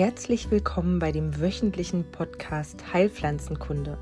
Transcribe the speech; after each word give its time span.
Herzlich 0.00 0.50
willkommen 0.50 0.98
bei 0.98 1.12
dem 1.12 1.42
wöchentlichen 1.42 2.10
Podcast 2.10 2.94
Heilpflanzenkunde. 2.94 3.98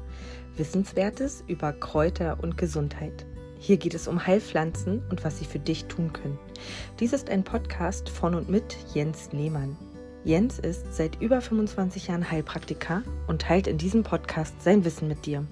Wissenswertes 0.57 1.43
über 1.49 1.73
Kräuter 1.73 2.39
und 2.41 2.57
Gesundheit. 2.57 3.27
Hier 3.59 3.79
geht 3.79 3.95
es 3.95 4.07
um 4.07 4.25
Heilpflanzen 4.25 5.03
und 5.11 5.25
was 5.25 5.41
sie 5.41 5.45
für 5.45 5.59
dich 5.59 5.87
tun 5.87 6.13
können. 6.13 6.39
Dies 7.01 7.13
ist 7.13 7.29
ein 7.29 7.43
Podcast 7.43 8.11
von 8.11 8.37
und 8.37 8.49
mit 8.49 8.77
Jens 8.95 9.33
Lehmann. 9.33 9.77
Jens 10.23 10.61
ist 10.61 10.95
seit 10.95 11.21
über 11.21 11.41
25 11.41 12.07
Jahren 12.07 12.31
Heilpraktiker 12.31 13.03
und 13.27 13.43
teilt 13.43 13.67
in 13.67 13.77
diesem 13.77 14.05
Podcast 14.05 14.63
sein 14.63 14.85
Wissen 14.85 15.09
mit 15.09 15.27
dir. 15.27 15.49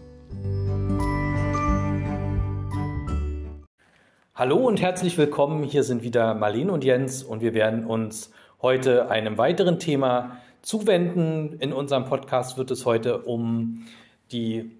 Hallo 4.36 4.58
und 4.58 4.80
herzlich 4.80 5.18
willkommen. 5.18 5.64
Hier 5.64 5.82
sind 5.82 6.04
wieder 6.04 6.34
Marlene 6.34 6.70
und 6.70 6.84
Jens 6.84 7.24
und 7.24 7.40
wir 7.40 7.52
werden 7.52 7.84
uns 7.84 8.30
heute 8.62 9.10
einem 9.10 9.38
weiteren 9.38 9.78
Thema 9.78 10.38
zuwenden. 10.62 11.56
In 11.60 11.72
unserem 11.72 12.04
Podcast 12.04 12.58
wird 12.58 12.70
es 12.70 12.86
heute 12.86 13.18
um 13.18 13.86
die 14.32 14.70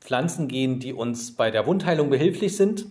Pflanzen 0.00 0.48
gehen, 0.48 0.80
die 0.80 0.92
uns 0.92 1.34
bei 1.34 1.50
der 1.50 1.66
Wundheilung 1.66 2.10
behilflich 2.10 2.56
sind. 2.56 2.86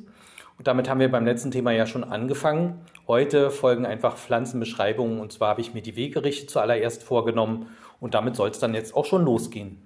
Und 0.58 0.68
damit 0.68 0.90
haben 0.90 1.00
wir 1.00 1.12
beim 1.12 1.26
letzten 1.26 1.52
Thema 1.52 1.72
ja 1.72 1.86
schon 1.86 2.04
angefangen. 2.04 2.82
Heute 3.08 3.52
folgen 3.52 3.86
einfach 3.86 4.18
Pflanzenbeschreibungen 4.18 5.20
und 5.20 5.32
zwar 5.32 5.50
habe 5.50 5.62
ich 5.62 5.74
mir 5.74 5.82
die 5.82 5.96
Wegerichte 5.96 6.48
zuallererst 6.48 7.04
vorgenommen 7.04 7.68
und 8.00 8.14
damit 8.14 8.36
soll 8.36 8.50
es 8.50 8.60
dann 8.60 8.74
jetzt 8.74 8.96
auch 8.96 9.06
schon 9.06 9.26
losgehen. 9.26 9.78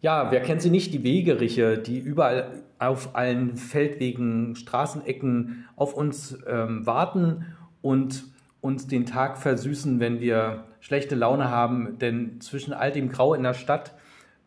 Ja, 0.00 0.30
wer 0.30 0.40
kennt 0.40 0.62
sie 0.62 0.70
nicht, 0.70 0.94
die 0.94 1.02
Wegeriche, 1.02 1.76
die 1.76 1.98
überall 1.98 2.62
auf 2.78 3.16
allen 3.16 3.56
Feldwegen, 3.56 4.54
Straßenecken 4.54 5.66
auf 5.74 5.92
uns 5.92 6.38
ähm, 6.46 6.86
warten 6.86 7.44
und 7.82 8.24
uns 8.60 8.86
den 8.86 9.06
Tag 9.06 9.38
versüßen, 9.38 10.00
wenn 10.00 10.20
wir 10.20 10.64
schlechte 10.80 11.14
Laune 11.14 11.50
haben. 11.50 11.98
Denn 11.98 12.40
zwischen 12.40 12.72
all 12.72 12.92
dem 12.92 13.08
Grau 13.08 13.34
in 13.34 13.42
der 13.42 13.54
Stadt 13.54 13.94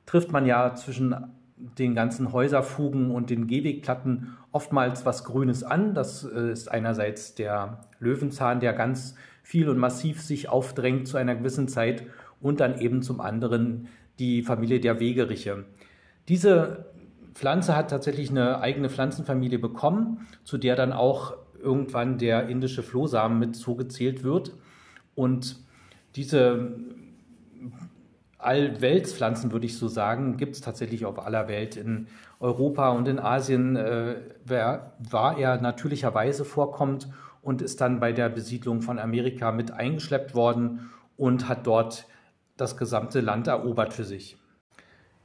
trifft 0.06 0.32
man 0.32 0.46
ja 0.46 0.76
zwischen 0.76 1.16
den 1.56 1.94
ganzen 1.94 2.34
Häuserfugen 2.34 3.12
und 3.12 3.30
den 3.30 3.48
Gehwegplatten 3.48 4.36
oftmals 4.52 5.06
was 5.06 5.24
Grünes 5.24 5.64
an. 5.64 5.94
Das 5.94 6.24
äh, 6.24 6.52
ist 6.52 6.72
einerseits 6.72 7.36
der 7.36 7.86
Löwenzahn, 8.00 8.60
der 8.60 8.74
ganz 8.74 9.16
viel 9.44 9.70
und 9.70 9.78
massiv 9.78 10.22
sich 10.22 10.50
aufdrängt 10.50 11.08
zu 11.08 11.18
einer 11.18 11.36
gewissen 11.36 11.68
Zeit 11.68 12.04
und 12.40 12.60
dann 12.60 12.80
eben 12.80 13.02
zum 13.02 13.22
anderen 13.22 13.88
die 14.20 14.42
Familie 14.42 14.80
der 14.80 15.00
Wegeriche. 15.00 15.66
Diese 16.28 16.86
Pflanze 17.34 17.76
hat 17.76 17.90
tatsächlich 17.90 18.30
eine 18.30 18.60
eigene 18.60 18.90
Pflanzenfamilie 18.90 19.60
bekommen, 19.60 20.28
zu 20.44 20.58
der 20.58 20.76
dann 20.76 20.94
auch 20.94 21.36
irgendwann 21.62 22.18
der 22.18 22.48
indische 22.50 22.84
Flohsamen 22.84 23.40
mit 23.40 23.56
zugezählt 23.56 24.24
wird. 24.24 24.54
Und 25.16 25.58
diese 26.16 26.74
Allweltspflanzen, 28.38 29.52
würde 29.52 29.66
ich 29.66 29.78
so 29.78 29.88
sagen, 29.88 30.38
gibt 30.38 30.56
es 30.56 30.62
tatsächlich 30.62 31.06
auf 31.06 31.20
aller 31.26 31.48
Welt. 31.48 31.78
In 31.78 32.08
Europa 32.40 32.90
und 32.90 33.08
in 33.08 33.20
Asien 33.20 33.76
äh, 33.76 34.16
war 34.46 35.38
er 35.38 35.62
natürlicherweise 35.62 36.44
vorkommt 36.44 37.08
und 37.42 37.62
ist 37.62 37.82
dann 37.82 38.00
bei 38.00 38.12
der 38.12 38.30
Besiedlung 38.30 38.82
von 38.82 39.00
Amerika 39.00 39.52
mit 39.52 39.72
eingeschleppt 39.72 40.34
worden 40.34 40.90
und 41.18 41.48
hat 41.48 41.68
dort 41.68 42.08
das 42.58 42.78
gesamte 42.78 43.22
Land 43.22 43.48
erobert 43.48 43.94
für 43.94 44.04
sich 44.04 44.41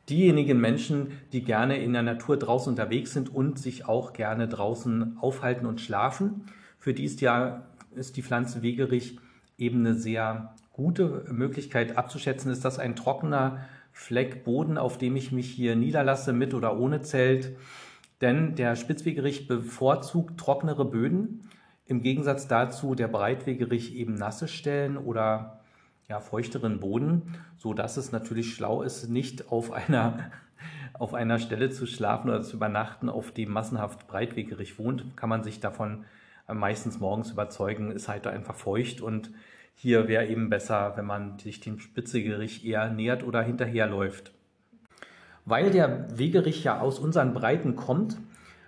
diejenigen 0.09 0.61
Menschen, 0.61 1.13
die 1.33 1.43
gerne 1.43 1.79
in 1.79 1.93
der 1.93 2.03
Natur 2.03 2.37
draußen 2.37 2.71
unterwegs 2.71 3.13
sind 3.13 3.35
und 3.35 3.59
sich 3.59 3.87
auch 3.87 4.13
gerne 4.13 4.49
draußen 4.49 5.17
aufhalten 5.21 5.67
und 5.67 5.81
schlafen. 5.81 6.47
Für 6.79 6.95
die 6.95 7.05
ist 7.05 7.21
ja 7.21 7.67
ist 7.97 8.17
die 8.17 8.23
Pflanze 8.23 8.63
Wegerich 8.63 9.19
eben 9.59 9.81
eine 9.81 9.95
sehr 9.95 10.55
gute 10.73 11.25
Möglichkeit 11.31 11.97
abzuschätzen. 11.97 12.53
Ist 12.53 12.65
das 12.65 12.79
ein 12.79 12.95
trockener 12.95 13.61
Fleck 13.93 14.45
Boden, 14.45 14.77
auf 14.77 14.99
dem 14.99 15.17
ich 15.17 15.33
mich 15.33 15.51
hier 15.51 15.75
niederlasse, 15.75 16.33
mit 16.33 16.53
oder 16.53 16.79
ohne 16.79 17.01
Zelt? 17.01 17.57
Denn 18.21 18.55
der 18.55 18.77
Spitzwegerich 18.77 19.49
bevorzugt 19.49 20.39
trocknere 20.39 20.85
Böden. 20.85 21.49
Im 21.87 22.03
Gegensatz 22.03 22.49
dazu 22.49 22.95
der 22.95 23.09
Breitwegerich 23.09 23.95
eben 23.95 24.15
nasse 24.15 24.49
Stellen 24.49 24.97
oder 24.97 25.56
ja, 26.09 26.21
feuchteren 26.21 26.81
Boden, 26.81 27.35
so 27.57 27.75
dass 27.75 27.97
es 27.97 28.13
natürlich 28.13 28.55
schlau 28.55 28.83
ist, 28.83 29.09
nicht 29.09 29.51
auf 29.51 29.73
einer, 29.73 30.31
auf 30.93 31.15
einer 31.15 31.39
Stelle 31.39 31.71
zu 31.71 31.87
schlafen 31.87 32.31
oder 32.31 32.43
zu 32.43 32.57
übernachten, 32.57 33.09
auf 33.09 33.33
dem 33.33 33.51
massenhaft 33.51 34.07
breitwegerig 34.07 34.79
wohnt, 34.79 35.17
kann 35.17 35.29
man 35.29 35.43
sich 35.43 35.61
davon 35.61 36.05
meistens 36.55 37.01
morgens 37.01 37.31
überzeugen, 37.31 37.91
ist 37.91 38.09
halt 38.09 38.27
einfach 38.27 38.55
feucht. 38.55 39.01
Und 39.01 39.31
hier 39.75 40.09
wäre 40.09 40.27
eben 40.27 40.49
besser, 40.49 40.93
wenn 40.97 41.07
man 41.07 41.39
sich 41.39 41.61
dem 41.61 41.81
Spitzegerich 41.81 42.65
eher 42.65 42.91
nähert 42.91 43.25
oder 43.25 43.43
hinterherläuft. 43.43 44.33
Weil 45.45 45.71
der 45.71 46.19
Wegerich 46.19 46.65
ja 46.65 46.81
aus 46.81 46.99
unseren 46.99 47.35
Breiten 47.35 47.77
kommt, 47.77 48.17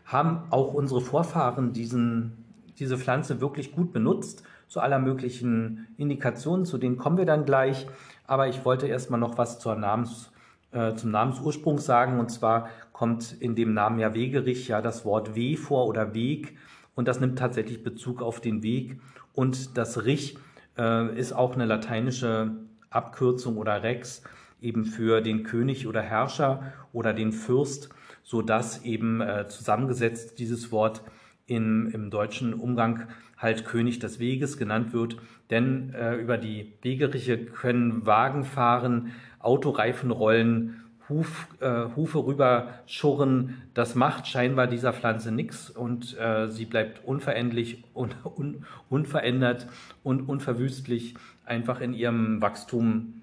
haben 0.04 0.42
auch 0.50 0.74
unsere 0.74 1.00
Vorfahren 1.00 1.72
diesen, 1.72 2.44
diese 2.78 2.98
Pflanze 2.98 3.40
wirklich 3.40 3.72
gut 3.72 3.92
benutzt 3.92 4.42
zu 4.68 4.80
aller 4.80 4.98
möglichen 4.98 5.88
Indikationen, 5.96 6.64
zu 6.64 6.78
denen 6.78 6.98
kommen 6.98 7.18
wir 7.18 7.26
dann 7.26 7.44
gleich. 7.44 7.86
Aber 8.26 8.48
ich 8.48 8.64
wollte 8.64 8.86
erstmal 8.86 9.18
noch 9.18 9.38
was 9.38 9.58
zur 9.58 9.74
Namens, 9.74 10.30
äh, 10.72 10.94
zum 10.94 11.10
Namensursprung 11.10 11.78
sagen. 11.78 12.20
Und 12.20 12.30
zwar 12.30 12.68
kommt 12.92 13.32
in 13.40 13.54
dem 13.54 13.74
Namen 13.74 13.98
ja 13.98 14.14
Wegerich 14.14 14.68
ja 14.68 14.82
das 14.82 15.04
Wort 15.04 15.34
Weh 15.34 15.56
vor 15.56 15.86
oder 15.86 16.14
Weg. 16.14 16.56
Und 16.94 17.08
das 17.08 17.20
nimmt 17.20 17.38
tatsächlich 17.38 17.82
Bezug 17.82 18.22
auf 18.22 18.40
den 18.40 18.62
Weg. 18.62 19.00
Und 19.32 19.76
das 19.78 20.04
Rich 20.04 20.36
äh, 20.76 21.18
ist 21.18 21.32
auch 21.32 21.54
eine 21.54 21.64
lateinische 21.64 22.52
Abkürzung 22.90 23.56
oder 23.56 23.82
Rex 23.82 24.22
eben 24.60 24.84
für 24.84 25.20
den 25.20 25.44
König 25.44 25.86
oder 25.86 26.02
Herrscher 26.02 26.72
oder 26.92 27.12
den 27.12 27.32
Fürst, 27.32 27.90
so 28.22 28.42
dass 28.42 28.84
eben 28.84 29.20
äh, 29.20 29.46
zusammengesetzt 29.48 30.38
dieses 30.38 30.72
Wort 30.72 31.02
in, 31.48 31.90
im 31.90 32.10
deutschen 32.10 32.54
Umgang 32.54 33.08
halt 33.36 33.64
König 33.64 33.98
des 33.98 34.20
Weges 34.20 34.56
genannt 34.56 34.92
wird. 34.92 35.16
Denn 35.50 35.92
äh, 35.94 36.14
über 36.16 36.38
die 36.38 36.72
Wegeriche 36.82 37.38
können 37.38 38.06
Wagen 38.06 38.44
fahren, 38.44 39.12
Autoreifen 39.40 40.10
rollen, 40.10 40.84
Huf, 41.08 41.48
äh, 41.60 41.86
Hufe 41.96 42.18
rüberschurren. 42.18 43.62
Das 43.72 43.94
macht 43.94 44.26
scheinbar 44.26 44.66
dieser 44.66 44.92
Pflanze 44.92 45.32
nichts 45.32 45.70
und 45.70 46.18
äh, 46.18 46.48
sie 46.48 46.66
bleibt 46.66 47.02
unveränderlich 47.04 47.82
und 47.94 48.14
un, 48.24 48.66
unverändert 48.90 49.66
und 50.02 50.28
unverwüstlich 50.28 51.14
einfach 51.46 51.80
in 51.80 51.94
ihrem 51.94 52.42
Wachstum 52.42 53.22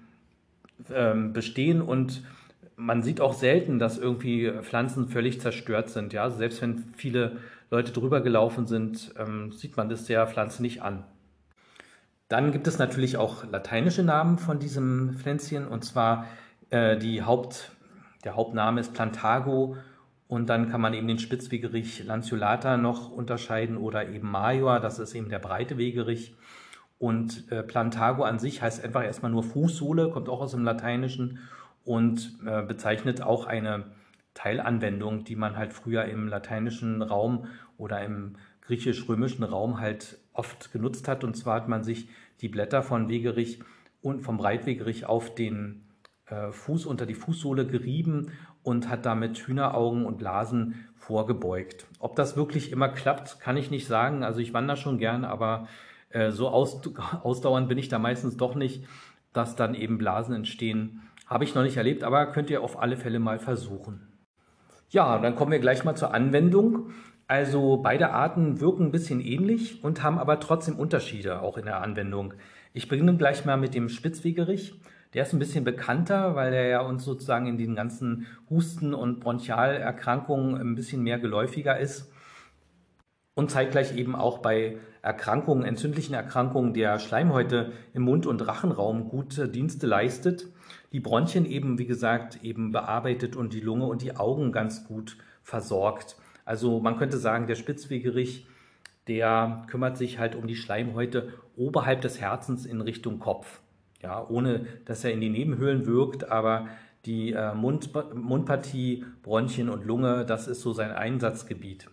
ähm, 0.92 1.32
bestehen 1.32 1.80
und 1.80 2.22
man 2.76 3.02
sieht 3.02 3.20
auch 3.20 3.32
selten, 3.32 3.78
dass 3.78 3.98
irgendwie 3.98 4.52
Pflanzen 4.62 5.08
völlig 5.08 5.40
zerstört 5.40 5.88
sind. 5.88 6.12
Ja, 6.12 6.28
selbst 6.28 6.60
wenn 6.60 6.84
viele 6.96 7.38
Leute 7.70 7.92
drüber 7.92 8.20
gelaufen 8.20 8.66
sind, 8.66 9.14
ähm, 9.18 9.52
sieht 9.52 9.76
man 9.76 9.88
das 9.88 10.04
der 10.04 10.26
Pflanze 10.26 10.62
nicht 10.62 10.82
an. 10.82 11.04
Dann 12.28 12.52
gibt 12.52 12.66
es 12.66 12.78
natürlich 12.78 13.16
auch 13.16 13.44
lateinische 13.44 14.02
Namen 14.02 14.38
von 14.38 14.58
diesem 14.58 15.14
Pflänzchen 15.14 15.66
und 15.66 15.84
zwar 15.84 16.26
äh, 16.70 16.96
die 16.96 17.22
Haupt, 17.22 17.72
der 18.24 18.34
Hauptname 18.34 18.80
ist 18.80 18.92
Plantago 18.92 19.76
und 20.28 20.48
dann 20.48 20.68
kann 20.70 20.80
man 20.80 20.94
eben 20.94 21.06
den 21.06 21.20
Spitzwegerich 21.20 22.04
lanceolata 22.04 22.76
noch 22.76 23.10
unterscheiden 23.10 23.76
oder 23.76 24.08
eben 24.08 24.28
Major, 24.28 24.80
das 24.80 24.98
ist 24.98 25.14
eben 25.14 25.28
der 25.28 25.38
breite 25.38 25.78
Wegerich. 25.78 26.34
Und 26.98 27.50
äh, 27.52 27.62
Plantago 27.62 28.24
an 28.24 28.38
sich 28.38 28.62
heißt 28.62 28.82
einfach 28.82 29.04
erstmal 29.04 29.30
nur 29.30 29.44
Fußsohle, 29.44 30.10
kommt 30.10 30.28
auch 30.28 30.40
aus 30.40 30.52
dem 30.52 30.64
Lateinischen 30.64 31.38
und 31.84 32.38
äh, 32.44 32.62
bezeichnet 32.62 33.22
auch 33.22 33.46
eine 33.46 33.84
Teilanwendung, 34.36 35.24
die 35.24 35.36
man 35.36 35.56
halt 35.56 35.72
früher 35.72 36.04
im 36.04 36.28
lateinischen 36.28 37.02
Raum 37.02 37.46
oder 37.76 38.04
im 38.04 38.36
griechisch-römischen 38.62 39.44
Raum 39.44 39.80
halt 39.80 40.18
oft 40.32 40.72
genutzt 40.72 41.08
hat. 41.08 41.24
Und 41.24 41.36
zwar 41.36 41.56
hat 41.56 41.68
man 41.68 41.82
sich 41.82 42.08
die 42.40 42.48
Blätter 42.48 42.82
von 42.82 43.08
Wegerich 43.08 43.60
und 44.02 44.20
vom 44.20 44.36
Breitwegerich 44.36 45.06
auf 45.06 45.34
den 45.34 45.82
äh, 46.26 46.52
Fuß 46.52 46.86
unter 46.86 47.06
die 47.06 47.14
Fußsohle 47.14 47.66
gerieben 47.66 48.32
und 48.62 48.88
hat 48.88 49.06
damit 49.06 49.38
Hühneraugen 49.38 50.06
und 50.06 50.18
Blasen 50.18 50.86
vorgebeugt. 50.96 51.86
Ob 51.98 52.16
das 52.16 52.36
wirklich 52.36 52.72
immer 52.72 52.88
klappt, 52.88 53.40
kann 53.40 53.56
ich 53.56 53.70
nicht 53.70 53.86
sagen. 53.86 54.22
Also 54.22 54.40
ich 54.40 54.52
wandere 54.52 54.76
schon 54.76 54.98
gern, 54.98 55.24
aber 55.24 55.68
äh, 56.10 56.30
so 56.30 56.48
aus, 56.48 56.80
ausdauernd 57.22 57.68
bin 57.68 57.78
ich 57.78 57.88
da 57.88 57.98
meistens 57.98 58.36
doch 58.36 58.54
nicht, 58.54 58.84
dass 59.32 59.56
dann 59.56 59.74
eben 59.74 59.98
Blasen 59.98 60.34
entstehen 60.34 61.02
habe 61.26 61.44
ich 61.44 61.54
noch 61.54 61.62
nicht 61.62 61.76
erlebt, 61.76 62.04
aber 62.04 62.26
könnt 62.26 62.50
ihr 62.50 62.62
auf 62.62 62.78
alle 62.78 62.96
Fälle 62.96 63.18
mal 63.18 63.38
versuchen. 63.38 64.06
Ja, 64.90 65.18
dann 65.18 65.34
kommen 65.34 65.50
wir 65.50 65.58
gleich 65.58 65.84
mal 65.84 65.96
zur 65.96 66.14
Anwendung. 66.14 66.90
Also 67.26 67.78
beide 67.78 68.10
Arten 68.10 68.60
wirken 68.60 68.84
ein 68.84 68.92
bisschen 68.92 69.20
ähnlich 69.20 69.82
und 69.82 70.04
haben 70.04 70.18
aber 70.18 70.38
trotzdem 70.38 70.78
Unterschiede 70.78 71.42
auch 71.42 71.58
in 71.58 71.64
der 71.64 71.82
Anwendung. 71.82 72.34
Ich 72.72 72.88
beginne 72.88 73.16
gleich 73.16 73.44
mal 73.44 73.56
mit 73.56 73.74
dem 73.74 73.88
Spitzwegerich. 73.88 74.74
Der 75.12 75.24
ist 75.24 75.32
ein 75.32 75.40
bisschen 75.40 75.64
bekannter, 75.64 76.36
weil 76.36 76.52
er 76.52 76.68
ja 76.68 76.80
uns 76.82 77.04
sozusagen 77.04 77.46
in 77.46 77.58
den 77.58 77.74
ganzen 77.74 78.26
Husten- 78.48 78.94
und 78.94 79.18
Bronchialerkrankungen 79.18 80.56
ein 80.60 80.76
bisschen 80.76 81.02
mehr 81.02 81.18
geläufiger 81.18 81.78
ist. 81.78 82.12
Und 83.36 83.50
zeitgleich 83.50 83.96
eben 83.96 84.16
auch 84.16 84.38
bei 84.38 84.78
Erkrankungen, 85.02 85.64
entzündlichen 85.64 86.14
Erkrankungen 86.14 86.74
der 86.74 86.98
Schleimhäute 86.98 87.72
im 87.92 88.02
Mund- 88.02 88.26
und 88.26 88.44
Rachenraum 88.44 89.08
gute 89.08 89.48
Dienste 89.48 89.86
leistet. 89.86 90.48
Die 90.92 91.00
Bronchien 91.00 91.44
eben, 91.44 91.78
wie 91.78 91.86
gesagt, 91.86 92.42
eben 92.42 92.72
bearbeitet 92.72 93.36
und 93.36 93.52
die 93.52 93.60
Lunge 93.60 93.84
und 93.84 94.02
die 94.02 94.16
Augen 94.16 94.52
ganz 94.52 94.84
gut 94.84 95.18
versorgt. 95.42 96.16
Also 96.44 96.80
man 96.80 96.96
könnte 96.96 97.18
sagen, 97.18 97.46
der 97.46 97.56
Spitzwegerich, 97.56 98.46
der 99.06 99.64
kümmert 99.68 99.98
sich 99.98 100.18
halt 100.18 100.34
um 100.34 100.46
die 100.46 100.56
Schleimhäute 100.56 101.34
oberhalb 101.56 102.00
des 102.00 102.20
Herzens 102.20 102.64
in 102.64 102.80
Richtung 102.80 103.18
Kopf. 103.18 103.60
Ja, 104.02 104.26
ohne 104.28 104.66
dass 104.86 105.04
er 105.04 105.12
in 105.12 105.20
die 105.20 105.30
Nebenhöhlen 105.30 105.86
wirkt, 105.86 106.30
aber 106.30 106.68
die 107.04 107.32
äh, 107.32 107.54
Mund, 107.54 107.90
Mundpartie, 108.14 109.04
Bronchien 109.22 109.68
und 109.68 109.84
Lunge, 109.84 110.24
das 110.24 110.48
ist 110.48 110.62
so 110.62 110.72
sein 110.72 110.90
Einsatzgebiet. 110.90 111.88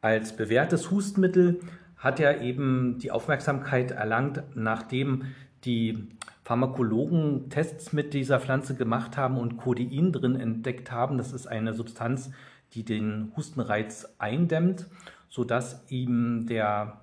Als 0.00 0.36
bewährtes 0.36 0.90
Hustenmittel 0.90 1.60
hat 1.96 2.20
er 2.20 2.40
eben 2.40 2.98
die 2.98 3.10
Aufmerksamkeit 3.10 3.90
erlangt, 3.90 4.42
nachdem 4.54 5.34
die 5.64 6.08
Pharmakologen 6.44 7.50
Tests 7.50 7.92
mit 7.92 8.14
dieser 8.14 8.38
Pflanze 8.38 8.76
gemacht 8.76 9.16
haben 9.16 9.36
und 9.36 9.56
Codein 9.56 10.12
drin 10.12 10.38
entdeckt 10.38 10.92
haben. 10.92 11.18
Das 11.18 11.32
ist 11.32 11.48
eine 11.48 11.74
Substanz, 11.74 12.30
die 12.72 12.84
den 12.84 13.32
Hustenreiz 13.36 14.14
eindämmt, 14.18 14.86
sodass 15.28 15.84
ihm 15.88 16.46
der 16.46 17.00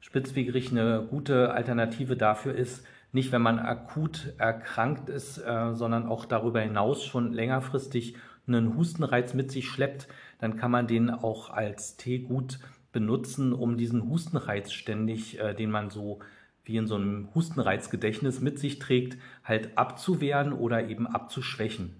Spitzwegerich 0.00 0.70
eine 0.70 1.06
gute 1.08 1.52
Alternative 1.52 2.16
dafür 2.16 2.54
ist, 2.54 2.84
nicht 3.12 3.32
wenn 3.32 3.42
man 3.42 3.58
akut 3.58 4.34
erkrankt 4.36 5.08
ist, 5.08 5.38
äh, 5.38 5.74
sondern 5.74 6.06
auch 6.06 6.26
darüber 6.26 6.60
hinaus 6.60 7.04
schon 7.04 7.32
längerfristig 7.32 8.16
einen 8.46 8.76
Hustenreiz 8.76 9.32
mit 9.34 9.50
sich 9.50 9.68
schleppt, 9.68 10.06
dann 10.38 10.56
kann 10.56 10.70
man 10.70 10.86
den 10.86 11.10
auch 11.10 11.50
als 11.50 11.96
Tee 11.96 12.20
gut 12.20 12.58
benutzen, 12.92 13.52
um 13.52 13.76
diesen 13.76 14.08
Hustenreiz 14.08 14.72
ständig, 14.72 15.38
äh, 15.38 15.54
den 15.54 15.70
man 15.70 15.90
so 15.90 16.20
wie 16.64 16.76
in 16.76 16.86
so 16.86 16.96
einem 16.96 17.28
Hustenreizgedächtnis 17.34 18.40
mit 18.40 18.58
sich 18.58 18.78
trägt, 18.78 19.18
halt 19.44 19.78
abzuwehren 19.78 20.52
oder 20.52 20.88
eben 20.88 21.06
abzuschwächen. 21.06 21.94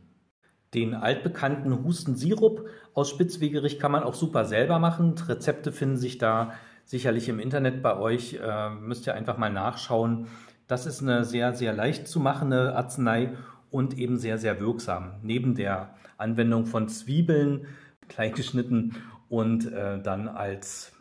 Den 0.75 0.95
altbekannten 0.95 1.85
Hustensirup 1.85 2.69
aus 2.93 3.09
Spitzwegerich 3.09 3.79
kann 3.79 3.93
man 3.93 4.03
auch 4.03 4.15
super 4.15 4.45
selber 4.45 4.79
machen. 4.79 5.15
Rezepte 5.29 5.71
finden 5.71 5.97
sich 5.97 6.19
da 6.19 6.53
sicherlich 6.85 7.29
im 7.29 7.39
Internet 7.39 7.83
bei 7.83 7.97
euch. 7.97 8.41
Äh, 8.43 8.71
müsst 8.71 9.07
ihr 9.07 9.15
einfach 9.15 9.39
mal 9.39 9.53
nachschauen. 9.53 10.27
Das 10.67 10.87
ist 10.87 11.01
eine 11.01 11.25
sehr, 11.25 11.53
sehr 11.53 11.73
leicht 11.73 12.09
zu 12.09 12.19
machende 12.19 12.75
Arznei 12.75 13.35
und 13.71 13.97
eben 13.97 14.17
sehr, 14.17 14.39
sehr 14.39 14.61
wirksam. 14.61 15.13
Neben 15.23 15.55
der 15.55 15.95
Anwendung 16.19 16.67
von 16.67 16.89
Zwiebeln, 16.89 17.67
klein 18.09 18.33
geschnitten 18.33 18.97
und 19.29 19.73
äh, 19.73 20.01
dann 20.01 20.29
als 20.29 20.93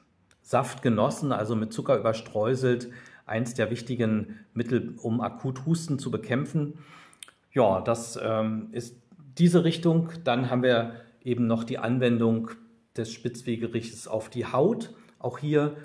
Saft 0.42 0.82
genossen, 0.82 1.32
also 1.32 1.56
mit 1.56 1.74
Zucker 1.74 1.98
überstreuselt, 1.98 2.90
eins 3.26 3.56
der 3.56 3.72
wichtigen 3.72 4.40
Mittel, 4.54 4.96
um 5.02 5.22
akut 5.22 5.66
Husten 5.66 5.98
zu 5.98 6.12
bekämpfen. 6.12 6.76
Ja, 7.52 7.82
das 7.82 8.20
ähm, 8.22 8.68
ist 8.72 8.96
diese 9.38 9.64
Richtung. 9.64 10.10
Dann 10.24 10.50
haben 10.50 10.62
wir 10.62 10.96
eben 11.24 11.48
noch 11.48 11.64
die 11.64 11.80
Anwendung 11.80 12.52
des 12.96 13.12
Spitzwegerichts 13.12 14.08
auf 14.08 14.30
die 14.30 14.46
Haut. 14.46 14.94
Auch 15.20 15.40
hier 15.40 15.76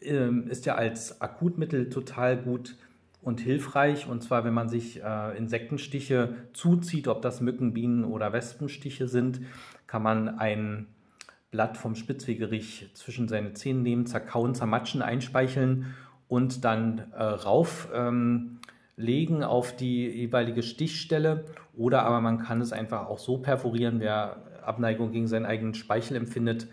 ähm, 0.00 0.48
ist 0.48 0.66
er 0.66 0.76
als 0.76 1.20
Akutmittel 1.20 1.88
total 1.90 2.36
gut 2.36 2.76
und 3.22 3.40
hilfreich. 3.40 4.08
Und 4.08 4.22
zwar, 4.22 4.44
wenn 4.44 4.54
man 4.54 4.68
sich 4.68 5.02
äh, 5.02 5.36
Insektenstiche 5.36 6.34
zuzieht, 6.52 7.06
ob 7.08 7.22
das 7.22 7.40
Mücken, 7.40 7.72
Bienen 7.72 8.04
oder 8.04 8.32
Wespenstiche 8.32 9.08
sind, 9.08 9.40
kann 9.90 10.02
man 10.04 10.38
ein 10.38 10.86
Blatt 11.50 11.76
vom 11.76 11.96
Spitzwegerich 11.96 12.90
zwischen 12.94 13.26
seine 13.26 13.54
Zähne 13.54 13.80
nehmen, 13.80 14.06
zerkauen, 14.06 14.54
zermatschen, 14.54 15.02
einspeicheln 15.02 15.96
und 16.28 16.64
dann 16.64 17.10
äh, 17.12 17.20
rauflegen 17.24 18.60
ähm, 18.96 19.42
auf 19.42 19.74
die 19.74 20.06
jeweilige 20.06 20.62
Stichstelle. 20.62 21.44
Oder 21.76 22.04
aber 22.04 22.20
man 22.20 22.38
kann 22.38 22.60
es 22.60 22.72
einfach 22.72 23.08
auch 23.08 23.18
so 23.18 23.38
perforieren, 23.38 23.98
wer 23.98 24.36
Abneigung 24.62 25.10
gegen 25.10 25.26
seinen 25.26 25.46
eigenen 25.46 25.74
Speichel 25.74 26.16
empfindet, 26.16 26.68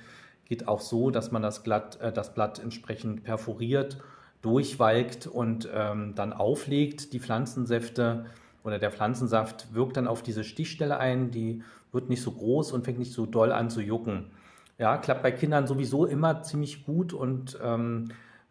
geht 0.46 0.68
auch 0.68 0.82
so, 0.82 1.10
dass 1.10 1.32
man 1.32 1.42
das, 1.42 1.64
glatt, 1.64 2.00
äh, 2.00 2.12
das 2.12 2.36
Blatt 2.36 2.60
entsprechend 2.60 3.24
perforiert, 3.24 3.98
durchwalkt 4.44 5.26
und 5.26 5.68
ähm, 5.74 6.14
dann 6.14 6.34
auflegt. 6.34 7.14
Die 7.14 7.20
Pflanzensäfte 7.20 8.28
oder 8.64 8.78
der 8.78 8.92
Pflanzensaft 8.92 9.74
wirkt 9.74 9.98
dann 9.98 10.08
auf 10.08 10.22
diese 10.22 10.44
Stichstelle 10.44 11.00
ein, 11.00 11.32
die 11.32 11.64
wird 11.98 12.10
nicht 12.10 12.22
so 12.22 12.32
groß 12.32 12.72
und 12.72 12.86
fängt 12.86 13.00
nicht 13.00 13.12
so 13.12 13.26
doll 13.26 13.52
an 13.52 13.72
zu 13.72 13.82
jucken. 13.82 14.32
Ja, 14.78 14.98
klappt 14.98 15.24
bei 15.24 15.32
Kindern 15.32 15.66
sowieso 15.66 16.06
immer 16.06 16.44
ziemlich 16.44 16.86
gut 16.86 17.12
und 17.12 17.58
ähm, 17.64 18.10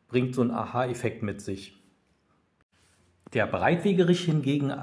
bringt 0.08 0.34
so 0.34 0.43
einen 0.43 0.50
Aha-Effekt 0.50 1.22
mit 1.22 1.40
sich. 1.40 1.81
Der 3.32 3.46
Breitwegerich 3.46 4.25
hingegen, 4.25 4.75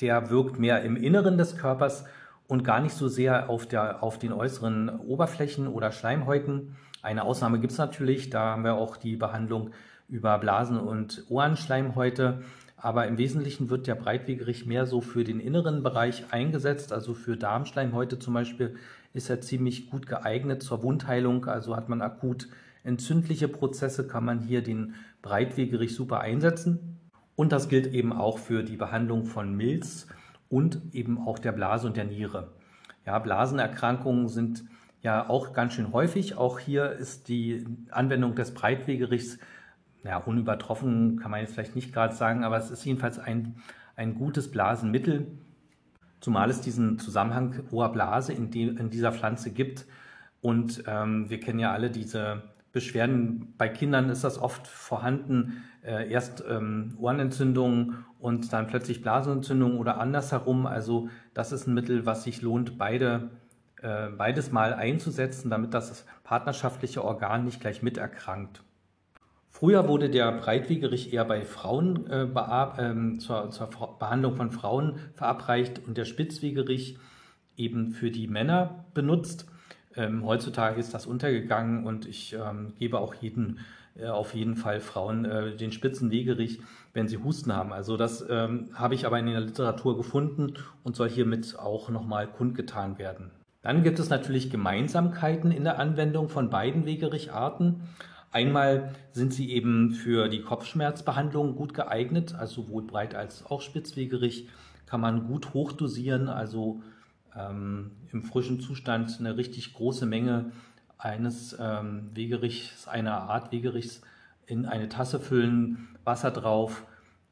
der 0.00 0.30
wirkt 0.30 0.60
mehr 0.60 0.82
im 0.82 0.96
Inneren 0.96 1.36
des 1.36 1.56
Körpers 1.56 2.04
und 2.46 2.62
gar 2.62 2.80
nicht 2.80 2.94
so 2.94 3.08
sehr 3.08 3.50
auf, 3.50 3.66
der, 3.66 4.02
auf 4.02 4.18
den 4.18 4.32
äußeren 4.32 4.88
Oberflächen 5.00 5.66
oder 5.66 5.90
Schleimhäuten. 5.90 6.76
Eine 7.02 7.24
Ausnahme 7.24 7.58
gibt 7.58 7.72
es 7.72 7.78
natürlich, 7.78 8.30
da 8.30 8.52
haben 8.52 8.64
wir 8.64 8.74
auch 8.74 8.96
die 8.96 9.16
Behandlung 9.16 9.70
über 10.08 10.38
Blasen- 10.38 10.78
und 10.78 11.24
Ohrenschleimhäute. 11.28 12.42
Aber 12.82 13.06
im 13.06 13.16
Wesentlichen 13.16 13.70
wird 13.70 13.86
der 13.86 13.94
Breitwegerich 13.94 14.66
mehr 14.66 14.86
so 14.86 15.00
für 15.00 15.22
den 15.22 15.38
inneren 15.38 15.84
Bereich 15.84 16.24
eingesetzt, 16.32 16.92
also 16.92 17.14
für 17.14 17.36
Darmschleimhäute 17.36 18.18
zum 18.18 18.34
Beispiel 18.34 18.74
ist 19.14 19.30
er 19.30 19.40
ziemlich 19.40 19.88
gut 19.88 20.08
geeignet 20.08 20.64
zur 20.64 20.82
Wundheilung. 20.82 21.44
Also 21.46 21.76
hat 21.76 21.88
man 21.88 22.02
akut 22.02 22.48
entzündliche 22.82 23.46
Prozesse, 23.46 24.08
kann 24.08 24.24
man 24.24 24.40
hier 24.40 24.62
den 24.62 24.96
Breitwegerich 25.22 25.94
super 25.94 26.22
einsetzen. 26.22 26.98
Und 27.36 27.52
das 27.52 27.68
gilt 27.68 27.86
eben 27.86 28.12
auch 28.12 28.38
für 28.38 28.64
die 28.64 28.76
Behandlung 28.76 29.26
von 29.26 29.56
Milz 29.56 30.08
und 30.48 30.80
eben 30.92 31.18
auch 31.18 31.38
der 31.38 31.52
Blase 31.52 31.86
und 31.86 31.96
der 31.96 32.06
Niere. 32.06 32.48
Ja, 33.06 33.20
Blasenerkrankungen 33.20 34.28
sind 34.28 34.64
ja 35.02 35.28
auch 35.28 35.52
ganz 35.52 35.74
schön 35.74 35.92
häufig. 35.92 36.36
Auch 36.36 36.58
hier 36.58 36.90
ist 36.90 37.28
die 37.28 37.64
Anwendung 37.92 38.34
des 38.34 38.52
Breitwegerichs 38.52 39.38
ja, 40.04 40.16
unübertroffen, 40.18 41.18
kann 41.18 41.30
man 41.30 41.40
jetzt 41.40 41.54
vielleicht 41.54 41.76
nicht 41.76 41.92
gerade 41.92 42.14
sagen, 42.14 42.44
aber 42.44 42.56
es 42.56 42.70
ist 42.70 42.84
jedenfalls 42.84 43.18
ein, 43.18 43.56
ein 43.96 44.14
gutes 44.14 44.50
Blasenmittel, 44.50 45.26
zumal 46.20 46.50
es 46.50 46.60
diesen 46.60 46.98
Zusammenhang 46.98 47.62
hoher 47.70 47.92
Blase 47.92 48.32
in, 48.32 48.50
die, 48.50 48.68
in 48.68 48.90
dieser 48.90 49.12
Pflanze 49.12 49.50
gibt. 49.52 49.86
Und 50.40 50.84
ähm, 50.86 51.30
wir 51.30 51.38
kennen 51.40 51.60
ja 51.60 51.72
alle 51.72 51.90
diese 51.90 52.42
Beschwerden. 52.72 53.54
Bei 53.58 53.68
Kindern 53.68 54.08
ist 54.08 54.24
das 54.24 54.38
oft 54.38 54.66
vorhanden. 54.66 55.62
Äh, 55.84 56.10
erst 56.10 56.44
ähm, 56.48 56.96
Ohrenentzündung 56.98 57.94
und 58.18 58.52
dann 58.52 58.66
plötzlich 58.66 59.02
Blasenentzündung 59.02 59.78
oder 59.78 60.00
andersherum. 60.00 60.66
Also 60.66 61.08
das 61.34 61.52
ist 61.52 61.66
ein 61.66 61.74
Mittel, 61.74 62.06
was 62.06 62.24
sich 62.24 62.40
lohnt, 62.40 62.78
beide, 62.78 63.30
äh, 63.82 64.08
beides 64.08 64.52
mal 64.52 64.74
einzusetzen, 64.74 65.50
damit 65.50 65.74
das 65.74 66.06
partnerschaftliche 66.24 67.04
Organ 67.04 67.44
nicht 67.44 67.60
gleich 67.60 67.82
miterkrankt. 67.82 68.62
Früher 69.52 69.86
wurde 69.86 70.08
der 70.08 70.32
Breitwegerich 70.32 71.12
eher 71.12 71.26
bei 71.26 71.44
Frauen 71.44 72.06
äh, 72.10 72.22
äh, 72.24 73.18
zur, 73.18 73.50
zur, 73.50 73.68
Behandlung 73.98 74.34
von 74.34 74.50
Frauen 74.50 74.96
verabreicht 75.14 75.82
und 75.86 75.98
der 75.98 76.06
Spitzwegerich 76.06 76.98
eben 77.56 77.90
für 77.90 78.10
die 78.10 78.26
Männer 78.26 78.86
benutzt. 78.94 79.46
Ähm, 79.94 80.24
heutzutage 80.24 80.80
ist 80.80 80.94
das 80.94 81.06
untergegangen 81.06 81.84
und 81.84 82.06
ich 82.06 82.32
ähm, 82.32 82.72
gebe 82.78 82.98
auch 82.98 83.14
jeden, 83.14 83.60
äh, 83.94 84.06
auf 84.06 84.34
jeden 84.34 84.56
Fall 84.56 84.80
Frauen 84.80 85.26
äh, 85.26 85.54
den 85.54 85.70
Spitzenwegerich, 85.70 86.60
wenn 86.94 87.06
sie 87.06 87.18
Husten 87.18 87.54
haben. 87.54 87.74
Also 87.74 87.98
das 87.98 88.24
ähm, 88.28 88.70
habe 88.72 88.94
ich 88.94 89.06
aber 89.06 89.18
in 89.18 89.26
der 89.26 89.40
Literatur 89.40 89.98
gefunden 89.98 90.54
und 90.82 90.96
soll 90.96 91.10
hiermit 91.10 91.58
auch 91.58 91.90
nochmal 91.90 92.26
kundgetan 92.26 92.98
werden. 92.98 93.30
Dann 93.60 93.82
gibt 93.84 93.98
es 93.98 94.08
natürlich 94.08 94.50
Gemeinsamkeiten 94.50 95.52
in 95.52 95.64
der 95.64 95.78
Anwendung 95.78 96.30
von 96.30 96.48
beiden 96.48 96.86
Wegericharten. 96.86 97.82
Einmal 98.32 98.94
sind 99.12 99.34
sie 99.34 99.50
eben 99.50 99.92
für 99.92 100.28
die 100.28 100.40
Kopfschmerzbehandlung 100.40 101.54
gut 101.54 101.74
geeignet, 101.74 102.34
also 102.34 102.62
sowohl 102.62 102.82
breit 102.82 103.14
als 103.14 103.44
auch 103.46 103.60
spitzwegerig 103.60 104.48
kann 104.86 105.00
man 105.00 105.26
gut 105.26 105.54
hochdosieren, 105.54 106.28
also 106.28 106.82
ähm, 107.36 107.92
im 108.10 108.22
frischen 108.22 108.60
Zustand 108.60 109.16
eine 109.20 109.36
richtig 109.36 109.74
große 109.74 110.06
Menge 110.06 110.52
eines 110.98 111.56
ähm, 111.60 112.10
Wegerichs, 112.14 112.88
einer 112.88 113.22
Art 113.22 113.52
Wegerichs 113.52 114.02
in 114.46 114.66
eine 114.66 114.88
Tasse 114.88 115.20
füllen, 115.20 115.88
Wasser 116.04 116.30
drauf 116.30 116.84